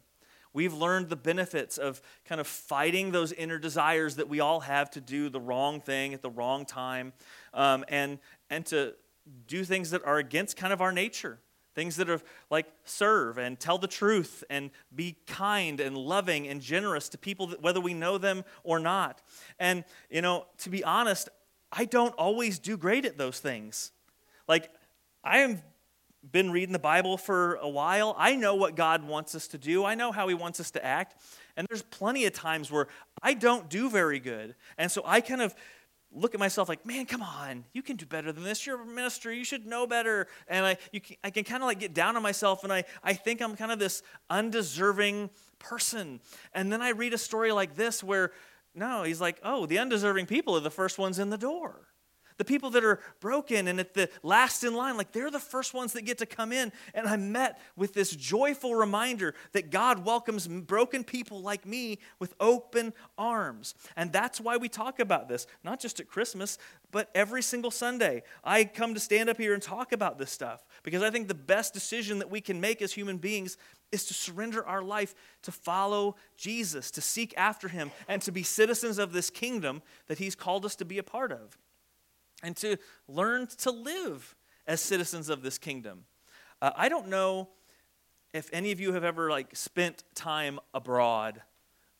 We've 0.53 0.75
learned 0.75 1.11
the 1.11 1.17
benefits 1.17 1.77
of 1.77 2.01
kind 2.25 2.41
of 2.41 2.47
fighting 2.47 3.13
those 3.13 3.31
inner 3.31 3.59
desires 3.59 4.17
that 4.17 4.29
we 4.29 4.41
all 4.41 4.61
have 4.61 4.91
to 4.93 5.03
do 5.03 5.29
the 5.29 5.41
wrong 5.41 5.81
thing 5.81 6.15
at 6.15 6.23
the 6.23 6.31
wrong 6.31 6.65
time 6.65 7.13
um, 7.53 7.85
and, 7.89 8.19
and 8.49 8.65
to 8.67 8.95
do 9.47 9.65
things 9.65 9.91
that 9.91 10.03
are 10.05 10.17
against 10.17 10.57
kind 10.57 10.73
of 10.73 10.81
our 10.81 10.93
nature. 10.93 11.39
Things 11.77 11.97
that 11.97 12.09
are 12.09 12.23
like 12.51 12.67
serve 12.85 13.37
and 13.37 13.61
tell 13.61 13.77
the 13.77 13.87
truth 13.87 14.43
and 14.49 14.71
be 14.95 15.19
kind 15.27 15.79
and 15.79 15.97
loving 15.97 16.49
and 16.49 16.63
generous 16.63 17.11
to 17.11 17.19
people, 17.19 17.49
whether 17.61 17.83
we 17.83 17.93
know 17.93 18.17
them 18.17 18.45
or 18.65 18.81
not. 18.81 19.21
And, 19.59 19.85
you 20.11 20.23
know, 20.23 20.47
to 20.61 20.71
be 20.71 20.83
honest, 20.83 21.29
I 21.71 21.85
don't 21.85 22.15
always 22.15 22.59
do 22.59 22.79
great 22.79 23.05
at 23.05 23.19
those 23.19 23.41
things. 23.41 23.93
Like, 24.49 24.71
I 25.23 25.39
have 25.39 25.63
been 26.33 26.51
reading 26.51 26.73
the 26.73 26.79
Bible 26.79 27.19
for 27.19 27.57
a 27.57 27.69
while. 27.69 28.15
I 28.19 28.37
know 28.37 28.55
what 28.55 28.75
God 28.75 29.05
wants 29.05 29.35
us 29.35 29.47
to 29.49 29.59
do, 29.59 29.85
I 29.85 29.95
know 29.95 30.13
how 30.13 30.29
He 30.29 30.35
wants 30.35 30.61
us 30.61 30.71
to 30.73 30.85
act. 30.85 31.15
And 31.59 31.67
there's 31.69 31.83
plenty 31.83 32.25
of 32.25 32.33
times 32.33 32.71
where 32.71 32.89
I 33.23 33.35
don't 33.35 33.69
do 33.69 33.91
very 33.91 34.19
good. 34.19 34.55
And 34.79 34.91
so 34.91 35.03
I 35.05 35.21
kind 35.21 35.43
of 35.43 35.55
look 36.13 36.35
at 36.35 36.41
myself 36.41 36.69
like, 36.69 36.87
man, 36.87 37.07
come 37.07 37.23
on, 37.23 37.65
you 37.73 37.83
can 37.83 37.97
do 37.97 38.07
better 38.07 38.33
than 38.33 38.45
this. 38.45 38.67
You're 38.67 38.81
a 38.81 38.87
minister, 38.87 39.33
you 39.33 39.45
should 39.45 39.67
know 39.67 39.87
better. 39.87 40.29
And 40.49 40.65
I, 40.65 40.75
can, 40.75 41.17
I 41.23 41.31
can 41.31 41.45
kind 41.45 41.63
of 41.63 41.67
like 41.67 41.81
get 41.81 41.95
down 41.95 42.17
on 42.17 42.23
myself, 42.23 42.65
and 42.65 42.73
I, 42.73 42.85
I 43.03 43.13
think 43.13 43.41
I'm 43.41 43.57
kind 43.57 43.73
of 43.73 43.79
this 43.79 44.03
undeserving 44.31 45.31
person. 45.59 46.21
And 46.53 46.73
then 46.73 46.83
I 46.83 46.91
read 46.91 47.13
a 47.13 47.19
story 47.19 47.53
like 47.53 47.77
this 47.77 48.03
where, 48.03 48.33
no, 48.75 49.03
he's 49.03 49.21
like, 49.21 49.41
oh, 49.43 49.67
the 49.67 49.79
undeserving 49.79 50.27
people 50.27 50.57
are 50.57 50.61
the 50.61 50.71
first 50.71 50.99
ones 50.99 51.19
in 51.19 51.31
the 51.31 51.39
door. 51.39 51.89
The 52.39 52.45
people 52.45 52.71
that 52.71 52.85
are 52.85 53.01
broken 53.21 53.69
and 53.69 53.81
at 53.81 53.95
the 53.95 54.11
last 54.23 54.63
in 54.63 54.75
line, 54.75 54.97
like 54.97 55.13
they're 55.13 55.31
the 55.31 55.39
first 55.39 55.73
ones 55.73 55.93
that 55.95 56.03
get 56.03 56.19
to 56.19 56.27
come 56.27 56.53
in. 56.53 56.71
And 56.95 57.09
I 57.09 57.17
met 57.17 57.59
with 57.77 57.95
this 57.95 58.11
joyful 58.11 58.75
reminder 58.75 59.35
that 59.53 59.71
God 59.71 60.05
welcomes 60.05 60.47
broken 60.47 61.03
people 61.03 61.41
like 61.41 61.65
me 61.65 61.99
with 62.19 62.35
open 62.39 62.93
arms. 63.17 63.75
And 63.97 64.13
that's 64.13 64.41
why 64.41 64.57
we 64.57 64.69
talk 64.69 65.01
about 65.01 65.29
this, 65.29 65.47
not 65.65 65.81
just 65.81 65.99
at 65.99 66.09
Christmas, 66.09 66.59
but 66.91 67.11
every 67.15 67.43
single 67.43 67.71
Sunday. 67.71 68.23
I 68.45 68.65
come 68.65 68.95
to 68.95 69.01
stand 69.01 69.31
up 69.31 69.39
here 69.39 69.55
and 69.55 69.63
talk 69.63 69.93
about 69.93 70.19
this 70.19 70.31
stuff 70.31 70.65
because 70.83 71.03
I 71.03 71.11
think 71.11 71.29
the 71.29 71.35
best 71.35 71.73
decision 71.73 72.19
that 72.19 72.31
we 72.31 72.41
can 72.41 72.61
make 72.61 72.83
as 72.83 72.93
human 72.93 73.17
beings 73.17 73.57
is 73.93 74.05
to 74.07 74.15
surrender 74.15 74.67
our 74.67 74.83
life 74.83 75.15
to 75.43 75.53
follow 75.53 76.17
Jesus, 76.37 76.91
to 76.91 77.01
seek 77.01 77.33
after 77.37 77.69
him, 77.69 77.93
and 78.09 78.21
to 78.23 78.33
be 78.33 78.43
citizens 78.43 78.99
of 78.99 79.13
this 79.13 79.31
kingdom 79.31 79.81
that 80.09 80.19
he's 80.19 80.35
called 80.35 80.65
us 80.65 80.77
to 80.77 80.85
be 80.85 80.99
a 80.99 81.03
part 81.03 81.33
of 81.33 81.57
and 82.47 82.57
to 82.57 82.77
learn 83.09 83.49
to 83.59 83.71
live 83.73 84.37
as 84.67 84.81
citizens 84.81 85.29
of 85.29 85.43
this 85.43 85.59
kingdom. 85.59 86.05
Uh, 86.63 86.71
I 86.77 86.89
don't 86.89 87.09
know 87.09 87.49
if 88.33 88.49
any 88.53 88.71
of 88.71 88.81
you 88.81 88.93
have 88.93 89.03
ever 89.03 89.31
like 89.31 89.55
spent 89.55 90.05
time 90.15 90.61
abroad. 90.73 91.43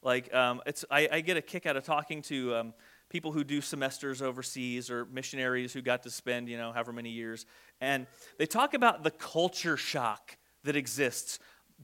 Like, 0.03 0.33
um, 0.33 0.63
it's, 0.65 0.85
I, 0.89 1.09
I, 1.11 1.21
get 1.21 1.37
a 1.37 1.43
kick 1.43 1.67
out 1.67 1.77
of 1.77 1.85
talking 1.85 2.23
to 2.23 2.55
um, 2.55 2.75
people 3.09 3.33
who 3.33 3.43
do 3.43 3.61
semesters 3.61 4.23
overseas 4.23 4.89
or 4.89 5.05
missionaries 5.07 5.73
who 5.73 5.83
got 5.83 6.05
to 6.05 6.11
spend, 6.11 6.49
you 6.49 6.57
know, 6.57 6.71
however 6.71 6.93
many 6.93 7.11
years. 7.11 7.45
And 7.81 8.07
they 8.39 8.47
talk 8.47 8.73
about 8.73 9.03
the 9.03 9.11
culture 9.11 9.77
shock 9.77 10.37
that 10.63 10.77
exists 10.77 11.41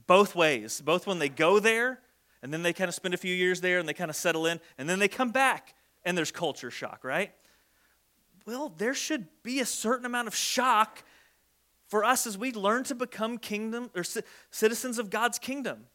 both 0.07 0.35
ways, 0.35 0.79
both 0.79 1.05
when 1.05 1.19
they 1.19 1.29
go 1.29 1.59
there 1.59 1.99
and 2.41 2.53
then 2.53 2.63
they 2.63 2.71
kind 2.71 2.87
of 2.87 2.95
spend 2.95 3.13
a 3.13 3.17
few 3.17 3.35
years 3.35 3.59
there 3.59 3.79
and 3.79 3.89
they 3.89 3.93
kind 3.93 4.09
of 4.09 4.15
settle 4.15 4.45
in, 4.45 4.59
and 4.77 4.87
then 4.87 4.99
they 4.99 5.07
come 5.07 5.31
back 5.31 5.75
and 6.05 6.17
there's 6.17 6.31
culture 6.31 6.71
shock, 6.71 7.03
right? 7.03 7.31
Well, 8.45 8.73
there 8.77 8.93
should 8.93 9.27
be 9.43 9.59
a 9.59 9.65
certain 9.65 10.05
amount 10.05 10.27
of 10.27 10.35
shock 10.35 11.03
for 11.87 12.03
us 12.03 12.25
as 12.25 12.37
we 12.37 12.51
learn 12.51 12.83
to 12.85 12.95
become 12.95 13.37
kingdom 13.37 13.89
or 13.95 14.03
citizens 14.51 14.97
of 14.99 15.09
God's 15.09 15.39
kingdom. 15.39 15.85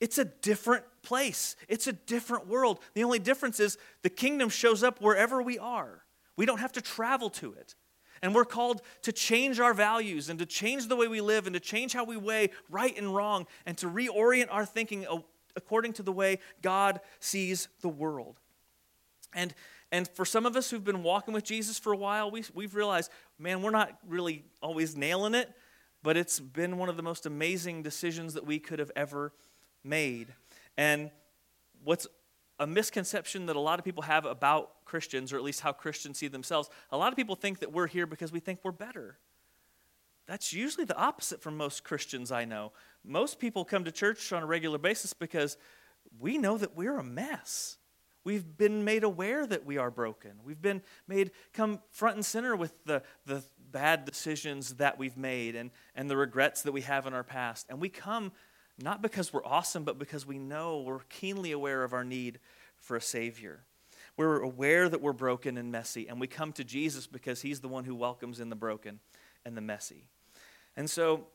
It's 0.00 0.18
a 0.18 0.24
different 0.24 0.84
place. 1.02 1.56
It's 1.68 1.86
a 1.86 1.92
different 1.92 2.48
world. 2.48 2.80
The 2.94 3.04
only 3.04 3.18
difference 3.18 3.60
is 3.60 3.78
the 4.02 4.10
kingdom 4.10 4.48
shows 4.48 4.82
up 4.82 5.00
wherever 5.00 5.42
we 5.42 5.58
are. 5.58 6.04
We 6.36 6.46
don't 6.46 6.58
have 6.58 6.72
to 6.72 6.80
travel 6.80 7.30
to 7.30 7.52
it. 7.52 7.74
And 8.22 8.34
we're 8.34 8.44
called 8.44 8.82
to 9.02 9.12
change 9.12 9.60
our 9.60 9.74
values 9.74 10.28
and 10.28 10.38
to 10.38 10.46
change 10.46 10.88
the 10.88 10.96
way 10.96 11.08
we 11.08 11.20
live 11.20 11.46
and 11.46 11.54
to 11.54 11.60
change 11.60 11.92
how 11.92 12.04
we 12.04 12.16
weigh 12.16 12.50
right 12.70 12.96
and 12.96 13.14
wrong 13.14 13.46
and 13.66 13.76
to 13.78 13.86
reorient 13.88 14.48
our 14.50 14.64
thinking 14.64 15.06
according 15.54 15.92
to 15.94 16.02
the 16.02 16.12
way 16.12 16.38
God 16.62 17.00
sees 17.20 17.68
the 17.80 17.88
world. 17.88 18.38
And 19.34 19.54
and 19.92 20.08
for 20.08 20.24
some 20.24 20.46
of 20.46 20.56
us 20.56 20.70
who've 20.70 20.82
been 20.82 21.02
walking 21.02 21.34
with 21.34 21.44
Jesus 21.44 21.78
for 21.78 21.92
a 21.92 21.96
while, 21.96 22.30
we, 22.30 22.42
we've 22.54 22.74
realized, 22.74 23.10
man, 23.38 23.60
we're 23.60 23.70
not 23.70 23.98
really 24.08 24.42
always 24.62 24.96
nailing 24.96 25.34
it, 25.34 25.52
but 26.02 26.16
it's 26.16 26.40
been 26.40 26.78
one 26.78 26.88
of 26.88 26.96
the 26.96 27.02
most 27.02 27.26
amazing 27.26 27.82
decisions 27.82 28.32
that 28.32 28.46
we 28.46 28.58
could 28.58 28.78
have 28.78 28.90
ever 28.96 29.34
made. 29.84 30.28
And 30.78 31.10
what's 31.84 32.06
a 32.58 32.66
misconception 32.66 33.46
that 33.46 33.56
a 33.56 33.60
lot 33.60 33.78
of 33.78 33.84
people 33.84 34.02
have 34.04 34.24
about 34.24 34.84
Christians, 34.86 35.30
or 35.30 35.36
at 35.36 35.42
least 35.42 35.60
how 35.60 35.72
Christians 35.72 36.18
see 36.18 36.28
themselves, 36.28 36.70
a 36.90 36.96
lot 36.96 37.12
of 37.12 37.16
people 37.16 37.36
think 37.36 37.58
that 37.58 37.70
we're 37.70 37.86
here 37.86 38.06
because 38.06 38.32
we 38.32 38.40
think 38.40 38.60
we're 38.62 38.72
better. 38.72 39.18
That's 40.26 40.54
usually 40.54 40.86
the 40.86 40.96
opposite 40.96 41.42
for 41.42 41.50
most 41.50 41.84
Christians 41.84 42.32
I 42.32 42.46
know. 42.46 42.72
Most 43.04 43.38
people 43.38 43.66
come 43.66 43.84
to 43.84 43.92
church 43.92 44.32
on 44.32 44.42
a 44.42 44.46
regular 44.46 44.78
basis 44.78 45.12
because 45.12 45.58
we 46.18 46.38
know 46.38 46.56
that 46.56 46.76
we're 46.76 46.96
a 46.96 47.04
mess. 47.04 47.76
We've 48.24 48.56
been 48.56 48.84
made 48.84 49.04
aware 49.04 49.46
that 49.46 49.66
we 49.66 49.78
are 49.78 49.90
broken. 49.90 50.32
We've 50.44 50.62
been 50.62 50.82
made 51.08 51.32
come 51.52 51.80
front 51.90 52.16
and 52.16 52.24
center 52.24 52.54
with 52.54 52.72
the, 52.84 53.02
the, 53.26 53.42
bad 53.72 54.04
decisions 54.04 54.74
that 54.74 54.98
we've 54.98 55.16
made 55.16 55.56
and, 55.56 55.70
and 55.94 56.10
the 56.10 56.16
regrets 56.16 56.60
that 56.60 56.72
we 56.72 56.82
have 56.82 57.06
in 57.06 57.14
our 57.14 57.24
past. 57.24 57.64
And 57.70 57.80
we 57.80 57.88
come 57.88 58.30
not 58.78 59.02
because 59.02 59.32
we're 59.32 59.44
awesome, 59.44 59.84
but 59.84 59.98
because 59.98 60.26
we 60.26 60.38
know 60.38 60.82
we're 60.82 61.00
keenly 61.08 61.52
aware 61.52 61.84
of 61.84 61.92
our 61.92 62.04
need 62.04 62.38
for 62.76 62.96
a 62.96 63.00
Savior. 63.00 63.64
We're 64.16 64.40
aware 64.40 64.88
that 64.88 65.00
we're 65.00 65.12
broken 65.12 65.56
and 65.56 65.72
messy, 65.72 66.08
and 66.08 66.20
we 66.20 66.26
come 66.26 66.52
to 66.54 66.64
Jesus 66.64 67.06
because 67.06 67.42
He's 67.42 67.60
the 67.60 67.68
one 67.68 67.84
who 67.84 67.94
welcomes 67.94 68.40
in 68.40 68.50
the 68.50 68.56
broken 68.56 69.00
and 69.44 69.56
the 69.56 69.60
messy. 69.60 70.04
And 70.76 70.88
so 70.88 71.26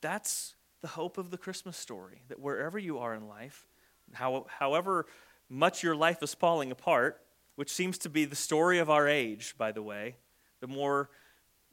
that's 0.00 0.54
the 0.82 0.88
hope 0.88 1.18
of 1.18 1.30
the 1.30 1.38
Christmas 1.38 1.76
story 1.76 2.22
that 2.28 2.40
wherever 2.40 2.78
you 2.78 2.98
are 2.98 3.14
in 3.14 3.28
life, 3.28 3.66
how, 4.12 4.46
however 4.48 5.06
much 5.50 5.82
your 5.82 5.96
life 5.96 6.22
is 6.22 6.32
falling 6.32 6.70
apart, 6.70 7.20
which 7.56 7.70
seems 7.70 7.98
to 7.98 8.08
be 8.08 8.24
the 8.24 8.36
story 8.36 8.78
of 8.78 8.88
our 8.88 9.06
age, 9.06 9.54
by 9.58 9.72
the 9.72 9.82
way, 9.82 10.16
the 10.60 10.66
more 10.66 11.10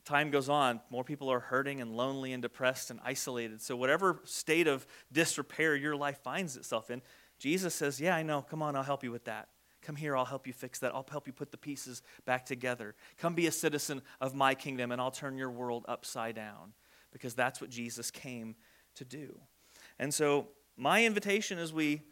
time 0.04 0.32
goes 0.32 0.50
on, 0.50 0.80
more 0.90 1.04
people 1.04 1.32
are 1.32 1.40
hurting 1.40 1.82
and 1.82 1.96
lonely 1.96 2.34
and 2.34 2.42
depressed 2.42 2.90
and 2.90 3.00
isolated. 3.04 3.62
So, 3.62 3.76
whatever 3.76 4.22
state 4.24 4.68
of 4.68 4.88
disrepair 5.12 5.76
your 5.76 5.96
life 5.96 6.20
finds 6.24 6.58
itself 6.58 6.90
in, 6.90 7.02
Jesus 7.40 7.76
says, 7.76 8.02
Yeah, 8.02 8.16
I 8.16 8.24
know. 8.24 8.42
Come 8.42 8.62
on, 8.62 8.76
I'll 8.76 8.84
help 8.84 9.04
you 9.04 9.12
with 9.12 9.26
that. 9.26 9.50
Come 9.82 9.96
here, 9.96 10.18
I'll 10.18 10.26
help 10.26 10.48
you 10.48 10.54
fix 10.54 10.80
that. 10.80 10.94
I'll 10.96 11.06
help 11.10 11.28
you 11.28 11.34
put 11.34 11.52
the 11.52 11.58
pieces 11.58 12.02
back 12.26 12.46
together. 12.46 12.96
Come 13.18 13.36
be 13.36 13.48
a 13.48 13.52
citizen 13.52 14.02
of 14.20 14.34
my 14.34 14.56
kingdom, 14.56 14.92
and 14.92 15.00
I'll 15.00 15.12
turn 15.12 15.38
your 15.38 15.52
world 15.52 15.86
upside 15.88 16.36
down 16.36 16.74
because 17.12 17.36
that's 17.36 17.62
what 17.62 17.70
Jesus 17.70 18.10
came 18.10 18.56
to 18.96 19.06
do. 19.06 19.40
And 20.00 20.13
so, 20.13 20.48
my 20.78 21.04
invitation 21.04 21.58
as 21.58 21.74
we 21.74 22.04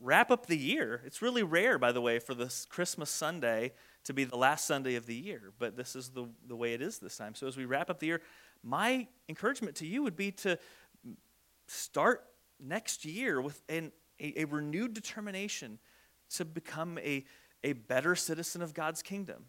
wrap 0.00 0.30
up 0.30 0.46
the 0.46 0.56
year, 0.56 1.02
it's 1.04 1.20
really 1.20 1.42
rare, 1.42 1.76
by 1.78 1.90
the 1.90 2.00
way, 2.00 2.20
for 2.20 2.34
this 2.34 2.64
Christmas 2.64 3.10
Sunday 3.10 3.72
to 4.04 4.14
be 4.14 4.22
the 4.22 4.36
last 4.36 4.66
Sunday 4.66 4.94
of 4.94 5.06
the 5.06 5.14
year, 5.14 5.52
but 5.58 5.76
this 5.76 5.96
is 5.96 6.10
the, 6.10 6.28
the 6.46 6.54
way 6.54 6.72
it 6.72 6.80
is 6.80 7.00
this 7.00 7.16
time. 7.16 7.34
So 7.34 7.48
as 7.48 7.56
we 7.56 7.64
wrap 7.64 7.90
up 7.90 7.98
the 7.98 8.06
year, 8.06 8.22
my 8.62 9.08
encouragement 9.28 9.74
to 9.76 9.86
you 9.86 10.04
would 10.04 10.16
be 10.16 10.30
to 10.30 10.56
start 11.66 12.24
next 12.60 13.04
year 13.04 13.40
with 13.40 13.60
an, 13.68 13.90
a, 14.20 14.42
a 14.42 14.44
renewed 14.44 14.94
determination 14.94 15.80
to 16.30 16.44
become 16.44 16.98
a, 16.98 17.24
a 17.64 17.72
better 17.72 18.14
citizen 18.14 18.62
of 18.62 18.72
God's 18.72 19.02
kingdom, 19.02 19.46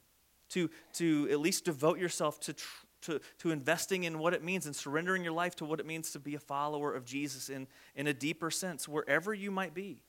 to, 0.50 0.72
to 0.94 1.28
at 1.30 1.40
least 1.40 1.66
devote 1.66 2.00
yourself 2.00 2.40
to, 2.42 2.56
to, 3.02 3.20
to 3.40 3.52
investing 3.52 4.04
in 4.04 4.20
what 4.20 4.34
it 4.34 4.44
means 4.44 4.66
and 4.66 4.76
surrendering 4.76 5.24
your 5.24 5.34
life 5.34 5.56
to 5.58 5.66
what 5.66 5.80
it 5.80 5.86
means 5.86 6.12
to 6.12 6.20
be 6.20 6.36
a 6.36 6.40
follower 6.40 6.94
of 6.94 7.06
Jesus 7.06 7.50
in, 7.50 7.68
in 7.96 8.08
a 8.08 8.14
deeper 8.14 8.52
sense, 8.52 8.88
wherever 8.88 9.34
you 9.34 9.52
might 9.52 9.74
be. 9.74 10.02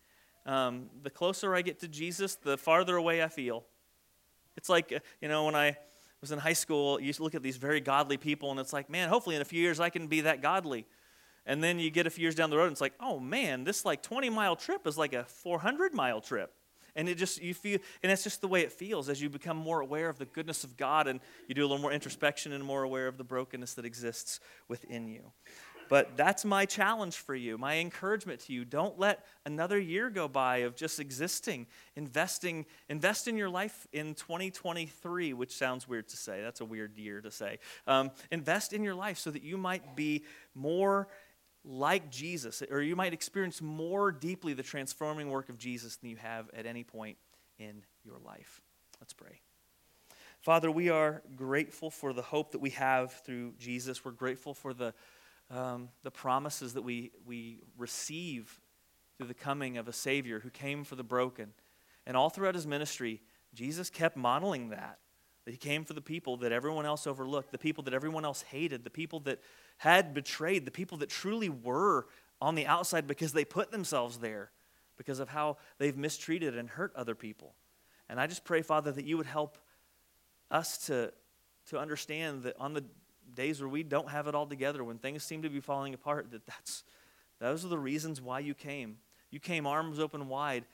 Um, 0.47 0.89
the 1.03 1.11
closer 1.11 1.55
I 1.55 1.63
get 1.63 1.81
to 1.81 1.89
Jesus, 1.89 2.37
the 2.37 2.57
farther 2.57 2.97
away 2.97 3.23
I 3.23 3.29
feel. 3.29 3.65
It's 4.57 4.69
like, 4.69 4.93
uh, 4.93 5.01
you 5.21 5.29
know, 5.29 5.45
when 5.45 5.55
I 5.55 5.77
was 6.21 6.33
in 6.33 6.39
high 6.39 6.53
school, 6.55 6.99
you 6.99 7.07
used 7.07 7.19
to 7.19 7.23
look 7.23 7.35
at 7.35 7.43
these 7.43 7.57
very 7.59 7.81
godly 7.81 8.17
people, 8.17 8.51
and 8.51 8.59
it's 8.59 8.73
like, 8.73 8.91
man, 8.91 9.09
hopefully 9.09 9.37
in 9.37 9.43
a 9.43 9.45
few 9.45 9.61
years 9.61 9.79
I 9.79 9.91
can 9.91 10.07
be 10.07 10.23
that 10.23 10.43
godly. 10.43 10.87
And 11.47 11.63
then 11.63 11.79
you 11.79 11.91
get 11.91 12.07
a 12.07 12.11
few 12.11 12.23
years 12.23 12.35
down 12.35 12.51
the 12.51 12.57
road, 12.57 12.65
and 12.65 12.73
it's 12.73 12.81
like, 12.81 12.95
oh 13.01 13.19
man, 13.19 13.65
this 13.65 13.85
like 13.85 14.03
20 14.03 14.31
mile 14.31 14.57
trip 14.57 14.87
is 14.87 14.99
like 14.99 15.13
a 15.13 15.25
400 15.25 15.95
mile 15.95 16.21
trip. 16.21 16.53
And 16.99 17.09
it 17.09 17.15
just, 17.15 17.41
you 17.41 17.55
feel, 17.55 17.79
and 18.03 18.11
that's 18.11 18.25
just 18.25 18.41
the 18.41 18.49
way 18.49 18.63
it 18.63 18.73
feels 18.73 19.09
as 19.09 19.23
you 19.23 19.31
become 19.31 19.57
more 19.57 19.81
aware 19.81 20.09
of 20.09 20.19
the 20.19 20.25
goodness 20.25 20.65
of 20.65 20.77
God 20.77 21.07
and 21.07 21.21
you 21.47 21.55
do 21.55 21.63
a 21.63 21.69
little 21.69 21.79
more 21.79 21.93
introspection 21.93 22.53
and 22.53 22.65
more 22.65 22.83
aware 22.83 23.07
of 23.07 23.17
the 23.17 23.25
brokenness 23.25 23.75
that 23.75 23.85
exists 23.85 24.41
within 24.67 25.07
you. 25.07 25.23
But 25.89 26.17
that's 26.17 26.45
my 26.45 26.67
challenge 26.67 27.17
for 27.17 27.37
you, 27.37 27.57
my 27.57 27.77
encouragement 27.77 28.41
to 28.41 28.53
you. 28.53 28.65
Don't 28.65 28.99
let 28.99 29.25
another 29.47 29.79
year 29.79 30.11
go 30.11 30.27
by 30.27 30.59
of 30.59 30.75
just 30.75 31.01
existing, 31.01 31.67
investing, 31.97 32.67
invest 32.89 33.29
in 33.29 33.37
your 33.37 33.49
life 33.49 33.87
in 33.93 34.15
2023, 34.15 35.33
which 35.33 35.57
sounds 35.57 35.89
weird 35.89 36.09
to 36.09 36.17
say. 36.17 36.43
That's 36.43 36.61
a 36.61 36.65
weird 36.65 36.99
year 36.99 37.21
to 37.21 37.31
say. 37.31 37.61
Um, 37.87 38.11
invest 38.33 38.73
in 38.73 38.83
your 38.83 38.97
life 38.97 39.19
so 39.19 39.31
that 39.31 39.43
you 39.43 39.57
might 39.57 39.97
be 39.97 40.25
more 40.55 41.09
like 41.69 42.11
Jesus, 42.11 42.63
or 42.71 42.81
you 42.81 42.97
might 42.97 43.13
experience 43.13 43.61
more 43.61 44.11
deeply 44.11 44.55
the 44.55 44.63
transforming 44.63 45.29
work 45.29 45.51
of 45.51 45.59
Jesus 45.59 45.97
than 45.97 46.09
you 46.09 46.17
have 46.17 46.51
at 46.55 46.65
any 46.65 46.83
point 46.83 47.19
in 47.59 47.85
your 48.05 48.19
life. 48.25 48.63
Let's 49.01 49.13
pray. 49.13 49.41
Father, 50.41 50.71
we 50.71 50.89
are 50.89 51.23
grateful 51.37 51.91
for 51.91 52.13
the 52.13 52.23
hope 52.23 52.53
that 52.53 52.61
we 52.61 52.71
have 52.71 53.13
through 53.13 53.53
Jesus. 53.59 54.05
We're 54.05 54.13
grateful 54.13 54.55
for 54.55 54.73
the 54.73 54.95
um, 55.51 55.89
the 56.03 56.11
promises 56.11 56.75
that 56.75 56.83
we, 56.83 57.11
we 57.27 57.61
receive 57.77 58.61
through 59.17 59.29
the 59.29 59.35
coming 59.35 59.79
of 59.79 59.89
a 59.89 59.93
Savior 59.93 60.41
who 60.41 60.51
came 60.51 60.85
for 60.85 60.95
the 60.95 61.03
broken. 61.03 61.53
And 62.07 62.17
all 62.17 62.31
throughout 62.31 62.55
his 62.55 62.67
ministry, 62.67 63.23
Jesus 63.55 63.91
kept 63.91 64.17
modeling 64.17 64.71
that. 64.71 64.99
That 65.45 65.53
he 65.53 65.57
came 65.57 65.85
for 65.85 65.95
the 65.95 66.03
people 66.03 66.37
that 66.39 66.53
everyone 66.53 66.85
else 66.85 67.07
overlooked, 67.07 67.51
the 67.51 67.59
people 67.59 67.83
that 67.85 67.95
everyone 67.95 68.27
else 68.27 68.43
hated, 68.43 68.85
the 68.85 68.91
people 68.91 69.21
that 69.21 69.41
had 69.79 70.15
betrayed, 70.15 70.65
the 70.65 70.71
people 70.71 70.99
that 70.99 71.09
truly 71.09 71.49
were 71.49 72.07
on 72.41 72.55
the 72.55 72.67
outside 72.67 73.07
because 73.07 73.33
they 73.33 73.45
put 73.45 73.71
themselves 73.71 74.19
there 74.19 74.51
because 74.97 75.21
of 75.21 75.29
how 75.29 75.57
they've 75.79 75.97
mistreated 75.97 76.57
and 76.57 76.69
hurt 76.69 76.93
other 76.95 77.15
people. 77.15 77.55
And 78.09 78.21
I 78.21 78.27
just 78.27 78.45
pray, 78.45 78.63
Father, 78.63 78.93
that 78.93 79.05
you 79.05 79.17
would 79.17 79.27
help 79.27 79.59
us 80.51 80.79
to, 80.87 81.13
to 81.69 81.79
understand 81.79 82.43
that 82.43 82.57
on 82.59 82.75
the 82.75 82.85
days 83.35 83.61
where 83.61 83.69
we 83.69 83.83
don't 83.83 84.11
have 84.11 84.27
it 84.27 84.35
all 84.35 84.47
together, 84.47 84.83
when 84.83 84.99
things 84.99 85.23
seem 85.23 85.43
to 85.43 85.51
be 85.51 85.61
falling 85.61 85.95
apart, 85.95 86.31
that 86.33 86.47
that's, 86.47 86.85
those 87.39 87.65
are 87.65 87.69
the 87.69 87.79
reasons 87.79 88.21
why 88.21 88.41
you 88.41 88.55
came. 88.55 88.97
You 89.31 89.41
came 89.41 89.67
arms 89.67 89.99
open 89.99 90.29
wide 90.29 90.65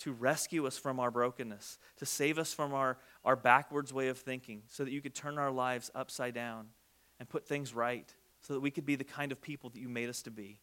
to 0.00 0.12
rescue 0.12 0.66
us 0.66 0.78
from 0.78 1.00
our 1.00 1.10
brokenness, 1.10 1.78
to 1.96 2.06
save 2.06 2.38
us 2.38 2.54
from 2.54 2.72
our, 2.72 2.98
our 3.24 3.36
backwards 3.36 3.92
way 3.92 4.08
of 4.08 4.18
thinking, 4.18 4.62
so 4.68 4.84
that 4.84 4.92
you 4.92 5.00
could 5.00 5.14
turn 5.14 5.38
our 5.38 5.50
lives 5.50 5.90
upside 5.94 6.34
down 6.34 6.68
and 7.18 7.28
put 7.28 7.46
things 7.46 7.74
right, 7.74 8.14
so 8.40 8.54
that 8.54 8.60
we 8.60 8.70
could 8.70 8.86
be 8.86 8.96
the 8.96 9.04
kind 9.04 9.32
of 9.32 9.40
people 9.40 9.70
that 9.70 9.80
you 9.80 9.88
made 9.88 10.08
us 10.08 10.22
to 10.22 10.30
be. 10.30 10.60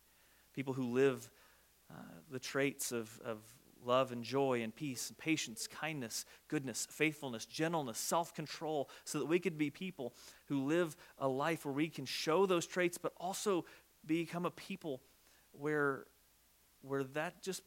People 0.53 0.73
who 0.73 0.93
live 0.93 1.29
uh, 1.91 1.95
the 2.31 2.39
traits 2.39 2.91
of, 2.91 3.19
of 3.23 3.39
love 3.85 4.11
and 4.11 4.23
joy 4.23 4.61
and 4.63 4.75
peace 4.75 5.09
and 5.09 5.17
patience, 5.17 5.67
kindness, 5.67 6.25
goodness, 6.47 6.87
faithfulness, 6.89 7.45
gentleness, 7.45 7.97
self 7.97 8.33
control, 8.33 8.89
so 9.03 9.19
that 9.19 9.25
we 9.25 9.39
could 9.39 9.57
be 9.57 9.69
people 9.69 10.13
who 10.47 10.65
live 10.65 10.95
a 11.19 11.27
life 11.27 11.65
where 11.65 11.73
we 11.73 11.87
can 11.87 12.05
show 12.05 12.45
those 12.45 12.65
traits, 12.65 12.97
but 12.97 13.13
also 13.17 13.65
become 14.05 14.45
a 14.45 14.51
people 14.51 15.01
where, 15.51 16.05
where 16.81 17.03
that 17.03 17.41
just 17.41 17.61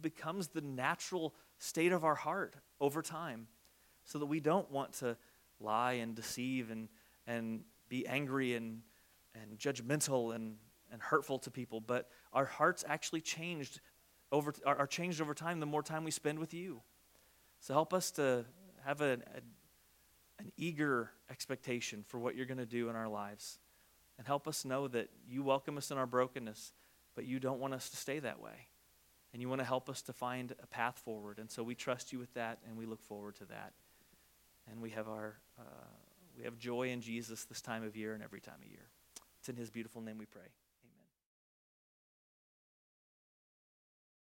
becomes 0.00 0.48
the 0.48 0.60
natural 0.60 1.34
state 1.58 1.92
of 1.92 2.04
our 2.04 2.14
heart 2.14 2.54
over 2.80 3.02
time, 3.02 3.46
so 4.04 4.18
that 4.18 4.26
we 4.26 4.40
don't 4.40 4.70
want 4.70 4.92
to 4.94 5.16
lie 5.60 5.94
and 5.94 6.14
deceive 6.14 6.70
and, 6.70 6.88
and 7.26 7.60
be 7.88 8.06
angry 8.06 8.54
and, 8.54 8.80
and 9.34 9.58
judgmental 9.58 10.34
and, 10.34 10.56
and 10.92 11.00
hurtful 11.00 11.38
to 11.40 11.50
people, 11.50 11.80
but 11.80 12.08
our 12.32 12.44
hearts 12.44 12.84
actually 12.88 13.20
changed 13.20 13.80
over, 14.30 14.54
are, 14.66 14.76
are 14.76 14.86
changed 14.86 15.20
over 15.20 15.34
time 15.34 15.60
the 15.60 15.66
more 15.66 15.82
time 15.82 16.04
we 16.04 16.10
spend 16.10 16.38
with 16.38 16.52
you. 16.52 16.82
So 17.60 17.74
help 17.74 17.92
us 17.92 18.10
to 18.12 18.44
have 18.84 19.00
a, 19.00 19.14
a 19.14 19.40
an 20.38 20.52
eager 20.56 21.10
expectation 21.30 22.04
for 22.06 22.18
what 22.18 22.36
you're 22.36 22.46
going 22.46 22.58
to 22.58 22.66
do 22.66 22.88
in 22.88 22.96
our 22.96 23.08
lives. 23.08 23.58
And 24.18 24.26
help 24.26 24.48
us 24.48 24.64
know 24.64 24.88
that 24.88 25.08
you 25.28 25.42
welcome 25.42 25.76
us 25.76 25.90
in 25.90 25.98
our 25.98 26.06
brokenness, 26.06 26.72
but 27.14 27.24
you 27.24 27.38
don't 27.38 27.60
want 27.60 27.74
us 27.74 27.88
to 27.90 27.96
stay 27.96 28.18
that 28.20 28.40
way. 28.40 28.68
And 29.32 29.42
you 29.42 29.48
want 29.48 29.60
to 29.60 29.66
help 29.66 29.88
us 29.90 30.02
to 30.02 30.12
find 30.12 30.54
a 30.62 30.66
path 30.66 30.98
forward. 30.98 31.38
And 31.38 31.50
so 31.50 31.62
we 31.62 31.74
trust 31.74 32.12
you 32.12 32.18
with 32.18 32.32
that, 32.34 32.58
and 32.66 32.76
we 32.76 32.86
look 32.86 33.02
forward 33.02 33.36
to 33.36 33.44
that. 33.46 33.72
And 34.70 34.80
we 34.80 34.90
have, 34.90 35.08
our, 35.08 35.38
uh, 35.58 35.62
we 36.36 36.44
have 36.44 36.58
joy 36.58 36.90
in 36.90 37.00
Jesus 37.00 37.44
this 37.44 37.60
time 37.60 37.84
of 37.84 37.96
year 37.96 38.14
and 38.14 38.22
every 38.22 38.40
time 38.40 38.58
of 38.62 38.70
year. 38.70 38.88
It's 39.48 39.56
in 39.56 39.58
his 39.58 39.70
beautiful 39.70 40.02
name 40.02 40.18
we 40.18 40.26
pray. 40.26 40.42